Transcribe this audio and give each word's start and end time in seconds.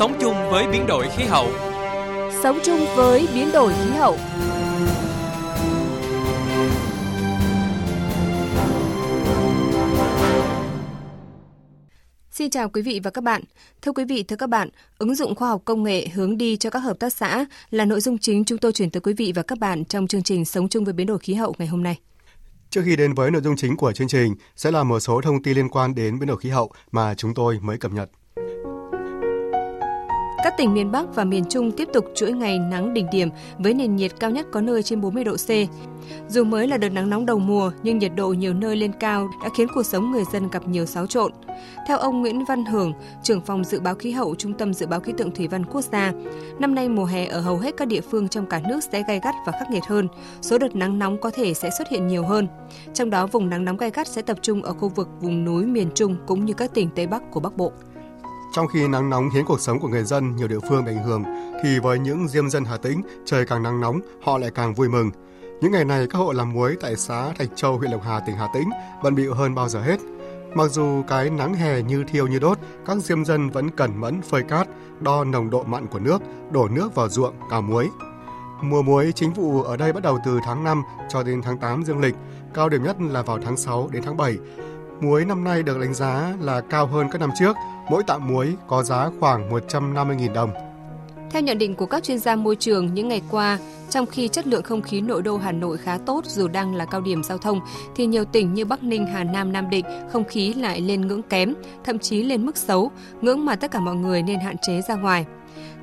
Sống 0.00 0.16
chung 0.20 0.34
với 0.50 0.66
biến 0.72 0.86
đổi 0.86 1.08
khí 1.16 1.24
hậu. 1.24 1.48
Sống 2.42 2.58
chung 2.64 2.80
với 2.96 3.28
biến 3.34 3.50
đổi 3.52 3.72
khí 3.72 3.90
hậu. 3.90 4.16
Xin 12.30 12.50
chào 12.50 12.68
quý 12.68 12.82
vị 12.82 13.00
và 13.04 13.10
các 13.10 13.24
bạn. 13.24 13.42
Thưa 13.82 13.92
quý 13.92 14.04
vị, 14.04 14.22
thưa 14.22 14.36
các 14.36 14.48
bạn, 14.48 14.68
ứng 14.98 15.14
dụng 15.14 15.34
khoa 15.34 15.48
học 15.48 15.62
công 15.64 15.82
nghệ 15.82 16.08
hướng 16.08 16.38
đi 16.38 16.56
cho 16.56 16.70
các 16.70 16.78
hợp 16.78 16.98
tác 16.98 17.12
xã 17.12 17.44
là 17.70 17.84
nội 17.84 18.00
dung 18.00 18.18
chính 18.18 18.44
chúng 18.44 18.58
tôi 18.58 18.72
chuyển 18.72 18.90
tới 18.90 19.00
quý 19.00 19.12
vị 19.12 19.32
và 19.34 19.42
các 19.42 19.58
bạn 19.58 19.84
trong 19.84 20.06
chương 20.06 20.22
trình 20.22 20.44
Sống 20.44 20.68
chung 20.68 20.84
với 20.84 20.94
biến 20.94 21.06
đổi 21.06 21.18
khí 21.18 21.34
hậu 21.34 21.54
ngày 21.58 21.68
hôm 21.68 21.82
nay. 21.82 21.98
Trước 22.70 22.82
khi 22.84 22.96
đến 22.96 23.14
với 23.14 23.30
nội 23.30 23.42
dung 23.42 23.56
chính 23.56 23.76
của 23.76 23.92
chương 23.92 24.08
trình, 24.08 24.34
sẽ 24.56 24.70
là 24.70 24.84
một 24.84 25.00
số 25.00 25.20
thông 25.20 25.42
tin 25.42 25.56
liên 25.56 25.68
quan 25.68 25.94
đến 25.94 26.18
biến 26.18 26.26
đổi 26.26 26.38
khí 26.38 26.48
hậu 26.48 26.72
mà 26.92 27.14
chúng 27.14 27.34
tôi 27.34 27.58
mới 27.62 27.78
cập 27.78 27.92
nhật. 27.92 28.10
Các 30.44 30.56
tỉnh 30.56 30.74
miền 30.74 30.92
Bắc 30.92 31.14
và 31.14 31.24
miền 31.24 31.44
Trung 31.44 31.72
tiếp 31.72 31.88
tục 31.92 32.04
chuỗi 32.14 32.32
ngày 32.32 32.58
nắng 32.58 32.94
đỉnh 32.94 33.06
điểm 33.12 33.28
với 33.58 33.74
nền 33.74 33.96
nhiệt 33.96 34.12
cao 34.20 34.30
nhất 34.30 34.46
có 34.52 34.60
nơi 34.60 34.82
trên 34.82 35.00
40 35.00 35.24
độ 35.24 35.36
C. 35.36 35.48
Dù 36.28 36.44
mới 36.44 36.68
là 36.68 36.76
đợt 36.76 36.88
nắng 36.88 37.10
nóng 37.10 37.26
đầu 37.26 37.38
mùa 37.38 37.72
nhưng 37.82 37.98
nhiệt 37.98 38.12
độ 38.16 38.28
nhiều 38.28 38.54
nơi 38.54 38.76
lên 38.76 38.92
cao 38.92 39.30
đã 39.42 39.48
khiến 39.56 39.66
cuộc 39.74 39.86
sống 39.86 40.10
người 40.10 40.24
dân 40.32 40.50
gặp 40.50 40.68
nhiều 40.68 40.86
xáo 40.86 41.06
trộn. 41.06 41.32
Theo 41.88 41.98
ông 41.98 42.20
Nguyễn 42.20 42.44
Văn 42.44 42.64
Hưởng, 42.64 42.92
trưởng 43.22 43.40
phòng 43.40 43.64
dự 43.64 43.80
báo 43.80 43.94
khí 43.94 44.10
hậu 44.10 44.34
Trung 44.34 44.54
tâm 44.54 44.74
Dự 44.74 44.86
báo 44.86 45.00
Khí 45.00 45.12
tượng 45.16 45.30
Thủy 45.30 45.48
văn 45.48 45.64
Quốc 45.64 45.80
gia, 45.92 46.12
năm 46.58 46.74
nay 46.74 46.88
mùa 46.88 47.04
hè 47.04 47.26
ở 47.26 47.40
hầu 47.40 47.56
hết 47.56 47.76
các 47.76 47.88
địa 47.88 48.00
phương 48.00 48.28
trong 48.28 48.46
cả 48.46 48.60
nước 48.68 48.80
sẽ 48.92 49.02
gay 49.08 49.20
gắt 49.24 49.34
và 49.46 49.52
khắc 49.52 49.70
nghiệt 49.70 49.84
hơn. 49.88 50.08
Số 50.42 50.58
đợt 50.58 50.76
nắng 50.76 50.98
nóng 50.98 51.18
có 51.20 51.30
thể 51.30 51.54
sẽ 51.54 51.70
xuất 51.78 51.88
hiện 51.88 52.06
nhiều 52.06 52.22
hơn. 52.22 52.48
Trong 52.94 53.10
đó, 53.10 53.26
vùng 53.26 53.50
nắng 53.50 53.64
nóng 53.64 53.76
gay 53.76 53.90
gắt 53.90 54.08
sẽ 54.08 54.22
tập 54.22 54.38
trung 54.42 54.62
ở 54.62 54.72
khu 54.72 54.88
vực 54.88 55.08
vùng 55.20 55.44
núi 55.44 55.64
miền 55.66 55.88
Trung 55.94 56.16
cũng 56.26 56.44
như 56.44 56.54
các 56.54 56.74
tỉnh 56.74 56.88
Tây 56.94 57.06
Bắc 57.06 57.22
của 57.30 57.40
Bắc 57.40 57.56
Bộ. 57.56 57.72
Trong 58.52 58.68
khi 58.68 58.88
nắng 58.88 59.10
nóng 59.10 59.30
khiến 59.34 59.44
cuộc 59.44 59.60
sống 59.60 59.80
của 59.80 59.88
người 59.88 60.04
dân 60.04 60.36
nhiều 60.36 60.48
địa 60.48 60.58
phương 60.68 60.84
bị 60.84 60.92
ảnh 60.92 61.04
hưởng, 61.04 61.22
thì 61.62 61.78
với 61.78 61.98
những 61.98 62.28
diêm 62.28 62.50
dân 62.50 62.64
Hà 62.64 62.76
Tĩnh, 62.76 63.02
trời 63.24 63.44
càng 63.44 63.62
nắng 63.62 63.80
nóng, 63.80 64.00
họ 64.22 64.38
lại 64.38 64.50
càng 64.54 64.74
vui 64.74 64.88
mừng. 64.88 65.10
Những 65.60 65.72
ngày 65.72 65.84
này, 65.84 66.06
các 66.10 66.18
hộ 66.18 66.32
làm 66.32 66.52
muối 66.52 66.76
tại 66.80 66.96
xã 66.96 67.32
Thạch 67.32 67.48
Châu, 67.56 67.78
huyện 67.78 67.90
Lộc 67.90 68.02
Hà, 68.02 68.20
tỉnh 68.20 68.36
Hà 68.36 68.48
Tĩnh 68.54 68.70
bận 69.02 69.14
bịu 69.14 69.34
hơn 69.34 69.54
bao 69.54 69.68
giờ 69.68 69.80
hết. 69.80 70.00
Mặc 70.54 70.70
dù 70.70 71.02
cái 71.08 71.30
nắng 71.30 71.54
hè 71.54 71.82
như 71.82 72.04
thiêu 72.04 72.26
như 72.26 72.38
đốt, 72.38 72.58
các 72.86 72.96
diêm 72.96 73.24
dân 73.24 73.50
vẫn 73.50 73.70
cẩn 73.70 74.00
mẫn 74.00 74.22
phơi 74.22 74.42
cát, 74.42 74.68
đo 75.00 75.24
nồng 75.24 75.50
độ 75.50 75.62
mặn 75.64 75.86
của 75.86 75.98
nước, 75.98 76.22
đổ 76.50 76.68
nước 76.68 76.94
vào 76.94 77.08
ruộng, 77.08 77.34
cào 77.50 77.62
muối. 77.62 77.88
Mùa 78.62 78.82
muối 78.82 79.12
chính 79.14 79.32
vụ 79.32 79.62
ở 79.62 79.76
đây 79.76 79.92
bắt 79.92 80.02
đầu 80.02 80.18
từ 80.24 80.40
tháng 80.44 80.64
5 80.64 80.82
cho 81.08 81.22
đến 81.22 81.42
tháng 81.42 81.58
8 81.58 81.84
dương 81.84 82.00
lịch, 82.00 82.14
cao 82.54 82.68
điểm 82.68 82.82
nhất 82.82 82.96
là 83.00 83.22
vào 83.22 83.38
tháng 83.44 83.56
6 83.56 83.88
đến 83.92 84.02
tháng 84.02 84.16
7. 84.16 84.36
Muối 85.00 85.24
năm 85.24 85.44
nay 85.44 85.62
được 85.62 85.78
đánh 85.80 85.94
giá 85.94 86.32
là 86.40 86.60
cao 86.60 86.86
hơn 86.86 87.08
các 87.12 87.18
năm 87.20 87.30
trước, 87.38 87.56
mỗi 87.90 88.02
tạ 88.02 88.18
muối 88.18 88.56
có 88.66 88.82
giá 88.82 89.10
khoảng 89.20 89.50
150.000 89.50 90.32
đồng. 90.32 90.50
Theo 91.30 91.42
nhận 91.42 91.58
định 91.58 91.74
của 91.74 91.86
các 91.86 92.02
chuyên 92.02 92.18
gia 92.18 92.36
môi 92.36 92.56
trường 92.56 92.94
những 92.94 93.08
ngày 93.08 93.22
qua, 93.30 93.58
trong 93.90 94.06
khi 94.06 94.28
chất 94.28 94.46
lượng 94.46 94.62
không 94.62 94.82
khí 94.82 95.00
nội 95.00 95.22
đô 95.22 95.36
Hà 95.36 95.52
Nội 95.52 95.78
khá 95.78 95.98
tốt 96.06 96.24
dù 96.26 96.48
đang 96.48 96.74
là 96.74 96.84
cao 96.84 97.00
điểm 97.00 97.22
giao 97.22 97.38
thông, 97.38 97.60
thì 97.96 98.06
nhiều 98.06 98.24
tỉnh 98.24 98.54
như 98.54 98.64
Bắc 98.64 98.82
Ninh, 98.82 99.06
Hà 99.06 99.24
Nam, 99.24 99.52
Nam 99.52 99.70
Định 99.70 99.84
không 100.12 100.24
khí 100.24 100.54
lại 100.54 100.80
lên 100.80 101.00
ngưỡng 101.00 101.22
kém, 101.22 101.54
thậm 101.84 101.98
chí 101.98 102.22
lên 102.22 102.46
mức 102.46 102.56
xấu, 102.56 102.90
ngưỡng 103.20 103.44
mà 103.44 103.56
tất 103.56 103.70
cả 103.70 103.80
mọi 103.80 103.94
người 103.94 104.22
nên 104.22 104.40
hạn 104.40 104.56
chế 104.58 104.80
ra 104.88 104.94
ngoài. 104.94 105.26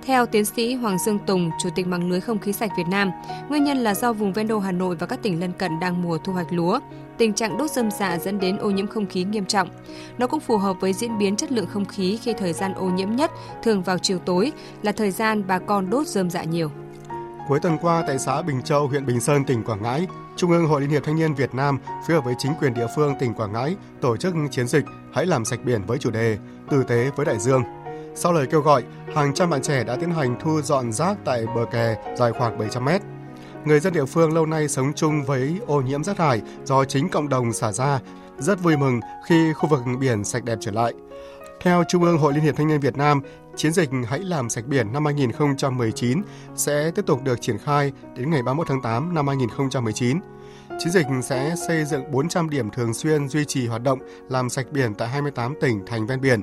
Theo 0.06 0.26
tiến 0.26 0.46
sĩ 0.46 0.74
Hoàng 0.74 0.98
Dương 1.06 1.20
Tùng, 1.20 1.50
Chủ 1.64 1.70
tịch 1.76 1.88
mạng 1.88 2.10
lưới 2.10 2.20
không 2.20 2.40
khí 2.40 2.54
sạch 2.54 2.72
Việt 2.78 2.88
Nam, 2.90 3.12
nguyên 3.50 3.64
nhân 3.64 3.78
là 3.78 3.94
do 3.94 4.14
vùng 4.14 4.34
ven 4.34 4.48
đô 4.48 4.60
Hà 4.60 4.72
Nội 4.72 4.96
và 4.96 5.08
các 5.08 5.20
tỉnh 5.24 5.40
lân 5.40 5.54
cận 5.54 5.80
đang 5.80 6.02
mùa 6.02 6.18
thu 6.18 6.34
hoạch 6.34 6.54
lúa. 6.54 6.80
Tình 7.18 7.34
trạng 7.34 7.58
đốt 7.58 7.72
rơm 7.72 7.92
dạ 7.92 8.18
dẫn 8.18 8.40
đến 8.40 8.58
ô 8.58 8.70
nhiễm 8.70 8.88
không 8.88 9.06
khí 9.06 9.24
nghiêm 9.24 9.46
trọng. 9.46 9.70
Nó 10.18 10.28
cũng 10.28 10.40
phù 10.40 10.58
hợp 10.58 10.78
với 10.80 10.94
diễn 10.94 11.18
biến 11.18 11.36
chất 11.36 11.52
lượng 11.52 11.68
không 11.68 11.86
khí 11.86 12.20
khi 12.24 12.34
thời 12.34 12.54
gian 12.54 12.74
ô 12.74 12.86
nhiễm 12.86 13.16
nhất 13.16 13.32
thường 13.64 13.84
vào 13.84 13.98
chiều 13.98 14.20
tối 14.20 14.52
là 14.82 14.92
thời 14.92 15.12
gian 15.12 15.48
bà 15.48 15.60
con 15.60 15.90
đốt 15.90 16.08
rơm 16.08 16.30
dạ 16.30 16.44
nhiều. 16.44 16.72
Cuối 17.48 17.60
tuần 17.60 17.78
qua 17.82 18.04
tại 18.08 18.20
xã 18.20 18.42
Bình 18.42 18.62
Châu, 18.62 18.88
huyện 18.88 19.06
Bình 19.06 19.20
Sơn, 19.20 19.46
tỉnh 19.46 19.64
Quảng 19.64 19.84
Ngãi, 19.84 20.08
Trung 20.36 20.52
ương 20.52 20.68
Hội 20.68 20.82
Liên 20.82 20.90
hiệp 20.90 21.04
Thanh 21.04 21.16
niên 21.16 21.34
Việt 21.34 21.56
Nam 21.56 21.80
phối 22.08 22.16
hợp 22.16 22.26
với 22.26 22.36
chính 22.38 22.52
quyền 22.62 22.74
địa 22.74 22.88
phương 22.96 23.16
tỉnh 23.20 23.34
Quảng 23.34 23.54
Ngãi 23.54 23.76
tổ 24.02 24.18
chức 24.18 24.34
chiến 24.52 24.68
dịch 24.68 24.86
Hãy 25.14 25.26
làm 25.26 25.46
sạch 25.46 25.60
biển 25.66 25.82
với 25.86 25.98
chủ 25.98 26.12
đề 26.12 26.38
Tử 26.70 26.84
tế 26.84 27.12
với 27.16 27.26
đại 27.26 27.40
dương. 27.40 27.64
Sau 28.16 28.34
lời 28.34 28.48
kêu 28.52 28.62
gọi, 28.62 28.84
hàng 29.16 29.34
trăm 29.34 29.50
bạn 29.50 29.62
trẻ 29.62 29.84
đã 29.84 29.96
tiến 29.96 30.12
hành 30.12 30.36
thu 30.40 30.62
dọn 30.62 30.92
rác 30.92 31.18
tại 31.26 31.46
bờ 31.56 31.66
kè 31.72 32.16
dài 32.18 32.32
khoảng 32.32 32.58
700 32.58 32.86
mét. 32.86 33.02
Người 33.68 33.80
dân 33.80 33.94
địa 33.94 34.06
phương 34.06 34.34
lâu 34.34 34.46
nay 34.46 34.68
sống 34.68 34.94
chung 34.96 35.24
với 35.24 35.60
ô 35.68 35.82
nhiễm 35.82 36.04
rác 36.04 36.18
thải 36.18 36.42
do 36.64 36.86
chính 36.86 37.10
cộng 37.10 37.30
đồng 37.30 37.54
xả 37.54 37.72
ra, 37.72 38.00
rất 38.38 38.64
vui 38.64 38.78
mừng 38.78 39.00
khi 39.28 39.54
khu 39.54 39.70
vực 39.70 39.80
biển 40.00 40.24
sạch 40.24 40.44
đẹp 40.44 40.58
trở 40.62 40.72
lại. 40.72 40.94
Theo 41.62 41.84
Trung 41.88 42.04
ương 42.04 42.18
Hội 42.18 42.34
Liên 42.34 42.44
hiệp 42.44 42.56
Thanh 42.56 42.68
niên 42.68 42.80
Việt 42.80 42.98
Nam, 42.98 43.22
chiến 43.56 43.74
dịch 43.74 43.90
Hãy 44.08 44.20
làm 44.20 44.50
sạch 44.50 44.66
biển 44.68 44.94
năm 44.94 45.06
2019 45.06 46.22
sẽ 46.56 46.92
tiếp 46.96 47.06
tục 47.06 47.24
được 47.24 47.42
triển 47.42 47.58
khai 47.58 47.92
đến 48.18 48.30
ngày 48.30 48.44
31 48.44 48.68
tháng 48.68 48.82
8 48.82 49.14
năm 49.14 49.28
2019. 49.28 50.20
Chiến 50.80 50.92
dịch 50.92 51.06
sẽ 51.24 51.56
xây 51.68 51.86
dựng 51.86 52.12
400 52.12 52.50
điểm 52.50 52.70
thường 52.70 52.94
xuyên 52.94 53.30
duy 53.30 53.46
trì 53.46 53.68
hoạt 53.68 53.84
động 53.84 54.00
làm 54.30 54.50
sạch 54.50 54.66
biển 54.72 54.94
tại 54.94 55.08
28 55.08 55.54
tỉnh 55.62 55.86
thành 55.86 56.08
ven 56.08 56.22
biển, 56.22 56.42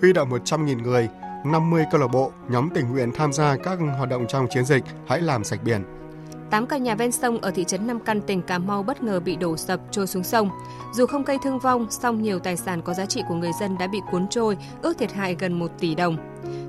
huy 0.00 0.12
động 0.12 0.30
100.000 0.30 0.82
người, 0.82 1.08
50 1.44 1.84
câu 1.92 2.00
lạc 2.00 2.08
bộ, 2.12 2.32
nhóm 2.48 2.68
tình 2.74 2.90
nguyện 2.90 3.12
tham 3.14 3.32
gia 3.32 3.56
các 3.56 3.78
hoạt 3.96 4.08
động 4.08 4.26
trong 4.28 4.46
chiến 4.50 4.64
dịch 4.64 4.84
Hãy 5.06 5.20
làm 5.20 5.44
sạch 5.44 5.60
biển. 5.64 5.97
8 6.50 6.66
căn 6.66 6.82
nhà 6.82 6.94
ven 6.94 7.12
sông 7.12 7.38
ở 7.40 7.50
thị 7.50 7.64
trấn 7.64 7.86
Nam 7.86 8.00
Căn, 8.00 8.20
tỉnh 8.20 8.42
Cà 8.42 8.58
Mau 8.58 8.82
bất 8.82 9.02
ngờ 9.02 9.20
bị 9.20 9.36
đổ 9.36 9.56
sập 9.56 9.80
trôi 9.90 10.06
xuống 10.06 10.24
sông. 10.24 10.50
Dù 10.94 11.06
không 11.06 11.24
gây 11.24 11.38
thương 11.44 11.58
vong, 11.58 11.86
song 11.90 12.22
nhiều 12.22 12.38
tài 12.38 12.56
sản 12.56 12.82
có 12.82 12.94
giá 12.94 13.06
trị 13.06 13.22
của 13.28 13.34
người 13.34 13.50
dân 13.60 13.78
đã 13.78 13.86
bị 13.86 14.00
cuốn 14.10 14.28
trôi, 14.28 14.56
ước 14.82 14.98
thiệt 14.98 15.12
hại 15.12 15.36
gần 15.38 15.58
1 15.58 15.70
tỷ 15.78 15.94
đồng. 15.94 16.16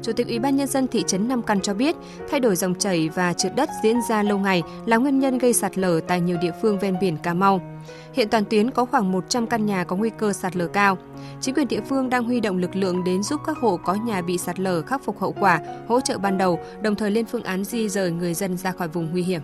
Chủ 0.04 0.14
tịch 0.14 0.28
Ủy 0.28 0.40
ban 0.40 0.56
nhân 0.56 0.68
dân 0.68 0.88
thị 0.88 1.04
trấn 1.08 1.28
Nam 1.28 1.42
Căn 1.42 1.62
cho 1.62 1.74
biết, 1.74 1.96
thay 2.32 2.40
đổi 2.40 2.56
dòng 2.56 2.76
chảy 2.76 3.10
và 3.10 3.34
trượt 3.34 3.56
đất 3.56 3.70
diễn 3.84 3.96
ra 4.10 4.24
lâu 4.24 4.40
ngày 4.40 4.64
là 4.86 4.98
nguyên 4.98 5.20
nhân 5.20 5.38
gây 5.38 5.54
sạt 5.54 5.78
lở 5.78 6.00
tại 6.08 6.22
nhiều 6.22 6.38
địa 6.42 6.52
phương 6.62 6.80
ven 6.80 6.96
biển 7.02 7.18
Cà 7.18 7.34
Mau. 7.34 7.62
Hiện 8.14 8.30
toàn 8.30 8.46
tuyến 8.46 8.72
có 8.72 8.86
khoảng 8.86 9.12
100 9.12 9.48
căn 9.48 9.66
nhà 9.66 9.84
có 9.84 9.96
nguy 9.96 10.10
cơ 10.10 10.34
sạt 10.34 10.56
lở 10.56 10.68
cao. 10.68 10.98
Chính 11.42 11.56
quyền 11.56 11.68
địa 11.68 11.82
phương 11.90 12.10
đang 12.10 12.24
huy 12.24 12.40
động 12.40 12.58
lực 12.58 12.76
lượng 12.76 13.04
đến 13.04 13.24
giúp 13.24 13.42
các 13.46 13.58
hộ 13.58 13.78
có 13.78 13.94
nhà 13.94 14.22
bị 14.22 14.38
sạt 14.38 14.60
lở 14.60 14.82
khắc 14.82 15.04
phục 15.04 15.20
hậu 15.20 15.36
quả, 15.40 15.60
hỗ 15.88 16.02
trợ 16.02 16.18
ban 16.18 16.38
đầu, 16.38 16.60
đồng 16.82 16.96
thời 16.96 17.12
lên 17.12 17.26
phương 17.26 17.44
án 17.44 17.64
di 17.64 17.90
rời 17.90 18.12
người 18.12 18.34
dân 18.34 18.58
ra 18.58 18.72
khỏi 18.72 18.88
vùng 18.88 19.12
nguy 19.12 19.24
hiểm. 19.24 19.42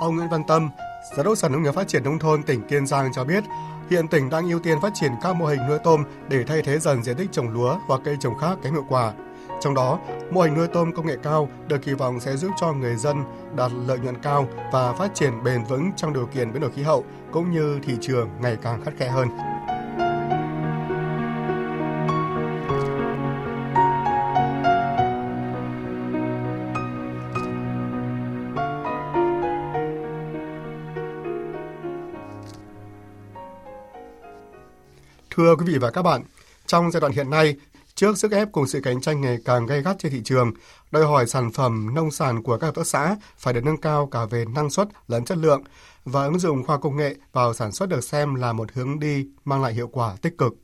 Ông 0.00 0.16
Nguyễn 0.16 0.28
Văn 0.28 0.44
Tâm, 0.44 0.70
Giám 1.16 1.26
đốc 1.26 1.38
Sở 1.38 1.48
Nông 1.48 1.62
nghiệp 1.62 1.74
Phát 1.74 1.88
triển 1.88 2.04
Nông 2.04 2.18
thôn 2.18 2.42
tỉnh 2.42 2.62
Kiên 2.68 2.86
Giang 2.86 3.12
cho 3.12 3.24
biết, 3.24 3.44
hiện 3.90 4.08
tỉnh 4.08 4.30
đang 4.30 4.48
ưu 4.48 4.58
tiên 4.58 4.80
phát 4.80 4.92
triển 4.94 5.12
các 5.22 5.36
mô 5.36 5.46
hình 5.46 5.60
nuôi 5.68 5.78
tôm 5.84 6.04
để 6.28 6.44
thay 6.44 6.62
thế 6.62 6.78
dần 6.78 7.02
diện 7.02 7.16
tích 7.16 7.32
trồng 7.32 7.48
lúa 7.48 7.78
và 7.88 7.98
cây 8.04 8.16
trồng 8.20 8.38
khác 8.38 8.58
kém 8.62 8.72
hiệu 8.72 8.84
quả. 8.88 9.12
Trong 9.60 9.74
đó, 9.74 9.98
mô 10.30 10.40
hình 10.40 10.54
nuôi 10.54 10.68
tôm 10.68 10.92
công 10.92 11.06
nghệ 11.06 11.16
cao 11.22 11.48
được 11.68 11.82
kỳ 11.82 11.92
vọng 11.92 12.20
sẽ 12.20 12.36
giúp 12.36 12.50
cho 12.60 12.72
người 12.72 12.96
dân 12.96 13.24
đạt 13.56 13.72
lợi 13.86 13.98
nhuận 13.98 14.16
cao 14.22 14.48
và 14.72 14.92
phát 14.92 15.14
triển 15.14 15.44
bền 15.44 15.64
vững 15.64 15.90
trong 15.96 16.12
điều 16.12 16.26
kiện 16.26 16.52
biến 16.52 16.62
đổi 16.62 16.70
khí 16.70 16.82
hậu 16.82 17.04
cũng 17.32 17.52
như 17.52 17.78
thị 17.82 17.96
trường 18.00 18.28
ngày 18.40 18.56
càng 18.62 18.84
khắt 18.84 18.94
khe 18.98 19.08
hơn. 19.08 19.28
Thưa 35.36 35.56
quý 35.56 35.64
vị 35.66 35.78
và 35.78 35.90
các 35.90 36.02
bạn, 36.02 36.22
trong 36.66 36.90
giai 36.90 37.00
đoạn 37.00 37.12
hiện 37.12 37.30
nay, 37.30 37.56
trước 37.94 38.18
sức 38.18 38.32
ép 38.32 38.52
cùng 38.52 38.66
sự 38.66 38.80
cạnh 38.80 39.00
tranh 39.00 39.20
ngày 39.20 39.38
càng 39.44 39.66
gay 39.66 39.82
gắt 39.82 39.96
trên 39.98 40.12
thị 40.12 40.20
trường, 40.24 40.52
đòi 40.90 41.06
hỏi 41.06 41.26
sản 41.26 41.52
phẩm 41.52 41.94
nông 41.94 42.10
sản 42.10 42.42
của 42.42 42.58
các 42.58 42.66
hợp 42.66 42.74
tác 42.74 42.86
xã 42.86 43.16
phải 43.38 43.54
được 43.54 43.64
nâng 43.64 43.76
cao 43.76 44.06
cả 44.06 44.24
về 44.30 44.44
năng 44.54 44.70
suất 44.70 44.88
lẫn 45.08 45.24
chất 45.24 45.38
lượng 45.38 45.62
và 46.04 46.24
ứng 46.24 46.38
dụng 46.38 46.64
khoa 46.64 46.78
công 46.78 46.96
nghệ 46.96 47.14
vào 47.32 47.54
sản 47.54 47.72
xuất 47.72 47.88
được 47.88 48.04
xem 48.04 48.34
là 48.34 48.52
một 48.52 48.72
hướng 48.72 49.00
đi 49.00 49.26
mang 49.44 49.62
lại 49.62 49.74
hiệu 49.74 49.88
quả 49.88 50.16
tích 50.22 50.38
cực. 50.38 50.54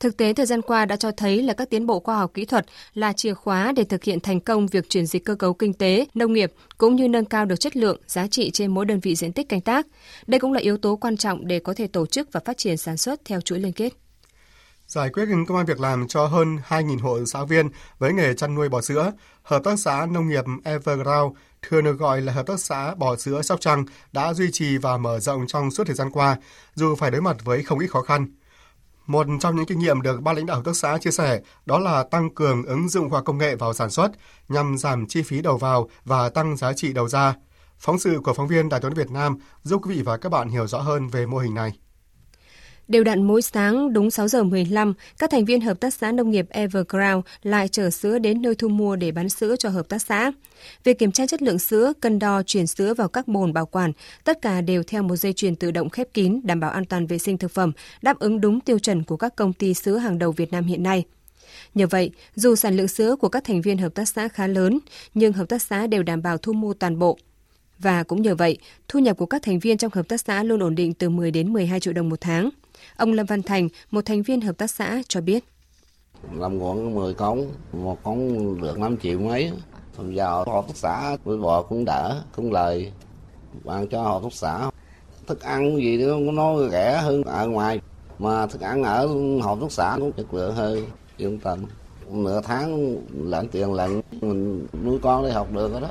Thực 0.00 0.16
tế 0.16 0.32
thời 0.32 0.46
gian 0.46 0.62
qua 0.62 0.84
đã 0.84 0.96
cho 0.96 1.10
thấy 1.10 1.42
là 1.42 1.52
các 1.52 1.70
tiến 1.70 1.86
bộ 1.86 2.00
khoa 2.00 2.16
học 2.16 2.30
kỹ 2.34 2.44
thuật 2.44 2.66
là 2.94 3.12
chìa 3.12 3.34
khóa 3.34 3.72
để 3.76 3.84
thực 3.84 4.04
hiện 4.04 4.20
thành 4.20 4.40
công 4.40 4.66
việc 4.66 4.90
chuyển 4.90 5.06
dịch 5.06 5.24
cơ 5.24 5.34
cấu 5.34 5.54
kinh 5.54 5.72
tế, 5.72 6.06
nông 6.14 6.32
nghiệp 6.32 6.52
cũng 6.78 6.96
như 6.96 7.08
nâng 7.08 7.24
cao 7.24 7.44
được 7.44 7.60
chất 7.60 7.76
lượng, 7.76 8.00
giá 8.06 8.26
trị 8.26 8.50
trên 8.50 8.74
mỗi 8.74 8.84
đơn 8.84 9.00
vị 9.00 9.14
diện 9.14 9.32
tích 9.32 9.48
canh 9.48 9.60
tác. 9.60 9.86
Đây 10.26 10.40
cũng 10.40 10.52
là 10.52 10.60
yếu 10.60 10.76
tố 10.76 10.96
quan 10.96 11.16
trọng 11.16 11.46
để 11.46 11.58
có 11.58 11.74
thể 11.74 11.86
tổ 11.86 12.06
chức 12.06 12.32
và 12.32 12.40
phát 12.44 12.58
triển 12.58 12.76
sản 12.76 12.96
xuất 12.96 13.20
theo 13.24 13.40
chuỗi 13.40 13.58
liên 13.58 13.72
kết 13.72 13.92
giải 14.88 15.08
quyết 15.08 15.24
công 15.48 15.56
an 15.56 15.66
việc 15.66 15.80
làm 15.80 16.08
cho 16.08 16.26
hơn 16.26 16.58
2.000 16.68 16.98
hộ 16.98 17.24
xã 17.24 17.44
viên 17.44 17.68
với 17.98 18.12
nghề 18.12 18.34
chăn 18.34 18.54
nuôi 18.54 18.68
bò 18.68 18.80
sữa, 18.80 19.12
Hợp 19.42 19.64
tác 19.64 19.78
xã 19.78 20.06
Nông 20.10 20.28
nghiệp 20.28 20.44
Everground, 20.64 21.36
thường 21.62 21.84
được 21.84 21.98
gọi 21.98 22.20
là 22.20 22.32
Hợp 22.32 22.46
tác 22.46 22.60
xã 22.60 22.94
bò 22.94 23.16
sữa 23.16 23.42
Sóc 23.42 23.60
Trăng, 23.60 23.84
đã 24.12 24.34
duy 24.34 24.50
trì 24.52 24.78
và 24.78 24.96
mở 24.96 25.20
rộng 25.20 25.46
trong 25.46 25.70
suốt 25.70 25.84
thời 25.86 25.96
gian 25.96 26.10
qua, 26.10 26.36
dù 26.74 26.94
phải 26.94 27.10
đối 27.10 27.20
mặt 27.20 27.36
với 27.44 27.62
không 27.62 27.78
ít 27.78 27.86
khó 27.86 28.02
khăn. 28.02 28.26
Một 29.06 29.26
trong 29.40 29.56
những 29.56 29.66
kinh 29.66 29.78
nghiệm 29.78 30.02
được 30.02 30.22
ban 30.22 30.36
lãnh 30.36 30.46
đạo 30.46 30.56
hợp 30.56 30.64
tác 30.64 30.76
xã 30.76 30.98
chia 30.98 31.10
sẻ 31.10 31.40
đó 31.66 31.78
là 31.78 32.02
tăng 32.02 32.34
cường 32.34 32.62
ứng 32.62 32.88
dụng 32.88 33.10
khoa 33.10 33.22
công 33.22 33.38
nghệ 33.38 33.54
vào 33.56 33.74
sản 33.74 33.90
xuất 33.90 34.10
nhằm 34.48 34.78
giảm 34.78 35.06
chi 35.06 35.22
phí 35.22 35.42
đầu 35.42 35.56
vào 35.56 35.88
và 36.04 36.28
tăng 36.28 36.56
giá 36.56 36.72
trị 36.72 36.92
đầu 36.92 37.08
ra. 37.08 37.34
Phóng 37.78 37.98
sự 37.98 38.20
của 38.24 38.34
phóng 38.34 38.48
viên 38.48 38.68
Đài 38.68 38.80
tiếng 38.80 38.94
Việt 38.94 39.10
Nam 39.10 39.38
giúp 39.62 39.82
quý 39.84 39.96
vị 39.96 40.02
và 40.02 40.16
các 40.16 40.28
bạn 40.28 40.48
hiểu 40.48 40.66
rõ 40.66 40.78
hơn 40.78 41.08
về 41.08 41.26
mô 41.26 41.38
hình 41.38 41.54
này. 41.54 41.72
Đều 42.88 43.04
đặn 43.04 43.22
mỗi 43.22 43.42
sáng 43.42 43.92
đúng 43.92 44.10
6 44.10 44.28
giờ 44.28 44.42
15, 44.44 44.94
các 45.18 45.30
thành 45.30 45.44
viên 45.44 45.60
hợp 45.60 45.80
tác 45.80 45.94
xã 45.94 46.12
nông 46.12 46.30
nghiệp 46.30 46.46
Everground 46.50 47.24
lại 47.42 47.68
chở 47.68 47.90
sữa 47.90 48.18
đến 48.18 48.42
nơi 48.42 48.54
thu 48.54 48.68
mua 48.68 48.96
để 48.96 49.12
bán 49.12 49.28
sữa 49.28 49.56
cho 49.58 49.68
hợp 49.68 49.88
tác 49.88 50.02
xã. 50.02 50.32
Việc 50.84 50.98
kiểm 50.98 51.12
tra 51.12 51.26
chất 51.26 51.42
lượng 51.42 51.58
sữa, 51.58 51.92
cân 52.00 52.18
đo, 52.18 52.42
chuyển 52.42 52.66
sữa 52.66 52.94
vào 52.94 53.08
các 53.08 53.28
bồn 53.28 53.52
bảo 53.52 53.66
quản, 53.66 53.92
tất 54.24 54.42
cả 54.42 54.60
đều 54.60 54.82
theo 54.82 55.02
một 55.02 55.16
dây 55.16 55.32
chuyền 55.32 55.56
tự 55.56 55.70
động 55.70 55.88
khép 55.88 56.08
kín, 56.14 56.40
đảm 56.44 56.60
bảo 56.60 56.70
an 56.70 56.84
toàn 56.84 57.06
vệ 57.06 57.18
sinh 57.18 57.38
thực 57.38 57.50
phẩm, 57.50 57.72
đáp 58.02 58.18
ứng 58.18 58.40
đúng 58.40 58.60
tiêu 58.60 58.78
chuẩn 58.78 59.04
của 59.04 59.16
các 59.16 59.36
công 59.36 59.52
ty 59.52 59.74
sữa 59.74 59.96
hàng 59.96 60.18
đầu 60.18 60.32
Việt 60.32 60.52
Nam 60.52 60.64
hiện 60.64 60.82
nay. 60.82 61.04
Nhờ 61.74 61.86
vậy, 61.86 62.10
dù 62.34 62.54
sản 62.56 62.76
lượng 62.76 62.88
sữa 62.88 63.16
của 63.16 63.28
các 63.28 63.44
thành 63.44 63.62
viên 63.62 63.78
hợp 63.78 63.94
tác 63.94 64.08
xã 64.08 64.28
khá 64.28 64.46
lớn, 64.46 64.78
nhưng 65.14 65.32
hợp 65.32 65.48
tác 65.48 65.62
xã 65.62 65.86
đều 65.86 66.02
đảm 66.02 66.22
bảo 66.22 66.38
thu 66.38 66.52
mua 66.52 66.74
toàn 66.74 66.98
bộ. 66.98 67.18
Và 67.78 68.02
cũng 68.02 68.22
nhờ 68.22 68.34
vậy, 68.34 68.58
thu 68.88 68.98
nhập 68.98 69.16
của 69.16 69.26
các 69.26 69.42
thành 69.42 69.58
viên 69.58 69.78
trong 69.78 69.92
hợp 69.94 70.08
tác 70.08 70.20
xã 70.20 70.42
luôn 70.42 70.62
ổn 70.62 70.74
định 70.74 70.94
từ 70.94 71.08
10 71.08 71.30
đến 71.30 71.52
12 71.52 71.80
triệu 71.80 71.92
đồng 71.92 72.08
một 72.08 72.20
tháng. 72.20 72.50
Ông 72.96 73.12
Lâm 73.12 73.26
Văn 73.26 73.42
Thành, 73.42 73.68
một 73.90 74.04
thành 74.04 74.22
viên 74.22 74.40
hợp 74.40 74.58
tác 74.58 74.70
xã 74.70 75.02
cho 75.08 75.20
biết. 75.20 75.44
Làm 76.32 76.60
khoảng 76.60 76.94
10 76.94 77.14
con, 77.14 77.46
một 77.72 77.98
con 78.02 78.60
được 78.60 78.78
5 78.78 78.96
triệu 78.96 79.18
mấy. 79.18 79.52
Hôm 79.96 80.14
giờ 80.14 80.44
hợp 80.46 80.64
tác 80.68 80.76
xã 80.76 81.16
với 81.24 81.38
bò 81.38 81.62
cũng 81.62 81.84
đỡ, 81.84 82.22
cũng 82.36 82.52
lời. 82.52 82.92
Bán 83.64 83.88
cho 83.88 84.02
hợp 84.02 84.22
tác 84.22 84.32
xã. 84.32 84.70
Thức 85.26 85.40
ăn 85.40 85.76
gì 85.76 86.06
đó 86.06 86.16
nó 86.32 86.68
rẻ 86.70 87.00
hơn 87.02 87.22
ở 87.22 87.46
ngoài. 87.48 87.80
Mà 88.18 88.46
thức 88.46 88.60
ăn 88.60 88.82
ở 88.82 89.06
hợp 89.42 89.58
tác 89.60 89.72
xã 89.72 89.96
cũng 89.98 90.12
chất 90.12 90.34
lượng 90.34 90.54
hơn, 90.54 90.86
yên 91.16 91.38
tâm. 91.38 91.64
Nửa 92.10 92.40
tháng 92.44 92.96
lãnh 93.12 93.48
tiền 93.48 93.72
lần 93.72 94.02
mình 94.20 94.66
nuôi 94.84 94.98
con 95.02 95.24
đi 95.24 95.30
học 95.30 95.52
được 95.52 95.80
đó. 95.80 95.88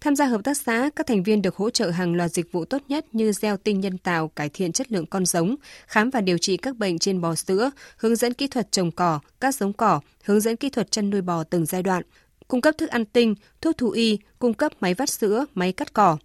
Tham 0.00 0.16
gia 0.16 0.26
hợp 0.26 0.40
tác 0.44 0.56
xã, 0.56 0.90
các 0.96 1.06
thành 1.06 1.22
viên 1.22 1.42
được 1.42 1.56
hỗ 1.56 1.70
trợ 1.70 1.90
hàng 1.90 2.14
loạt 2.14 2.32
dịch 2.32 2.52
vụ 2.52 2.64
tốt 2.64 2.82
nhất 2.88 3.06
như 3.12 3.32
gieo 3.32 3.56
tinh 3.56 3.80
nhân 3.80 3.98
tạo, 3.98 4.28
cải 4.28 4.48
thiện 4.48 4.72
chất 4.72 4.92
lượng 4.92 5.06
con 5.06 5.26
giống, 5.26 5.56
khám 5.86 6.10
và 6.10 6.20
điều 6.20 6.38
trị 6.38 6.56
các 6.56 6.76
bệnh 6.76 6.98
trên 6.98 7.20
bò 7.20 7.34
sữa, 7.34 7.70
hướng 7.96 8.16
dẫn 8.16 8.34
kỹ 8.34 8.48
thuật 8.48 8.72
trồng 8.72 8.90
cỏ, 8.90 9.20
các 9.40 9.54
giống 9.54 9.72
cỏ, 9.72 10.00
hướng 10.24 10.40
dẫn 10.40 10.56
kỹ 10.56 10.70
thuật 10.70 10.90
chăn 10.90 11.10
nuôi 11.10 11.20
bò 11.20 11.44
từng 11.44 11.66
giai 11.66 11.82
đoạn, 11.82 12.02
cung 12.48 12.60
cấp 12.60 12.74
thức 12.78 12.90
ăn 12.90 13.04
tinh, 13.04 13.34
thuốc 13.60 13.76
thú 13.76 13.90
y, 13.90 14.18
cung 14.38 14.54
cấp 14.54 14.72
máy 14.80 14.94
vắt 14.94 15.10
sữa, 15.10 15.46
máy 15.54 15.72
cắt 15.72 15.92
cỏ. 15.92 16.18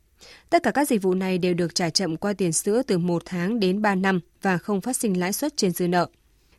Tất 0.49 0.63
cả 0.63 0.71
các 0.71 0.87
dịch 0.87 1.01
vụ 1.01 1.13
này 1.13 1.37
đều 1.37 1.53
được 1.53 1.75
trả 1.75 1.89
chậm 1.89 2.17
qua 2.17 2.33
tiền 2.33 2.53
sữa 2.53 2.81
từ 2.87 2.97
1 2.97 3.23
tháng 3.25 3.59
đến 3.59 3.81
3 3.81 3.95
năm 3.95 4.19
và 4.41 4.57
không 4.57 4.81
phát 4.81 4.97
sinh 4.97 5.19
lãi 5.19 5.33
suất 5.33 5.57
trên 5.57 5.71
dư 5.71 5.87
nợ. 5.87 6.07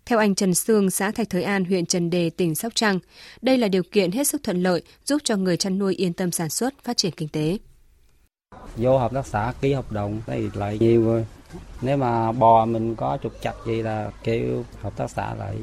Theo 0.07 0.19
anh 0.19 0.35
Trần 0.35 0.55
Sương, 0.55 0.91
xã 0.91 1.11
Thạch 1.11 1.31
Thới 1.31 1.43
An, 1.43 1.65
huyện 1.65 1.87
Trần 1.87 2.11
Đề, 2.11 2.31
tỉnh 2.31 2.55
Sóc 2.55 2.73
Trăng, 2.75 2.99
đây 3.43 3.59
là 3.59 3.69
điều 3.69 3.83
kiện 3.83 4.13
hết 4.13 4.25
sức 4.25 4.43
thuận 4.43 4.63
lợi 4.63 4.83
giúp 5.05 5.19
cho 5.25 5.37
người 5.37 5.57
chăn 5.57 5.79
nuôi 5.79 5.95
yên 5.95 6.13
tâm 6.13 6.31
sản 6.31 6.49
xuất, 6.49 6.75
phát 6.85 6.97
triển 6.97 7.13
kinh 7.13 7.29
tế. 7.29 7.59
Vô 8.77 8.99
hợp 8.99 9.13
tác 9.13 9.27
xã 9.27 9.53
ký 9.61 9.73
hợp 9.73 9.93
đồng 9.93 10.21
thì 10.27 10.49
lại 10.55 10.79
nhiều 10.79 11.05
rồi. 11.05 11.27
Nếu 11.83 11.97
mà 11.97 12.33
bò 12.33 12.65
mình 12.67 12.97
có 12.97 13.19
trục 13.23 13.43
chặt 13.43 13.53
gì 13.67 13.83
là 13.83 14.11
kêu 14.25 14.65
hợp 14.81 14.97
tác 14.97 15.11
xã 15.11 15.35
lại. 15.35 15.57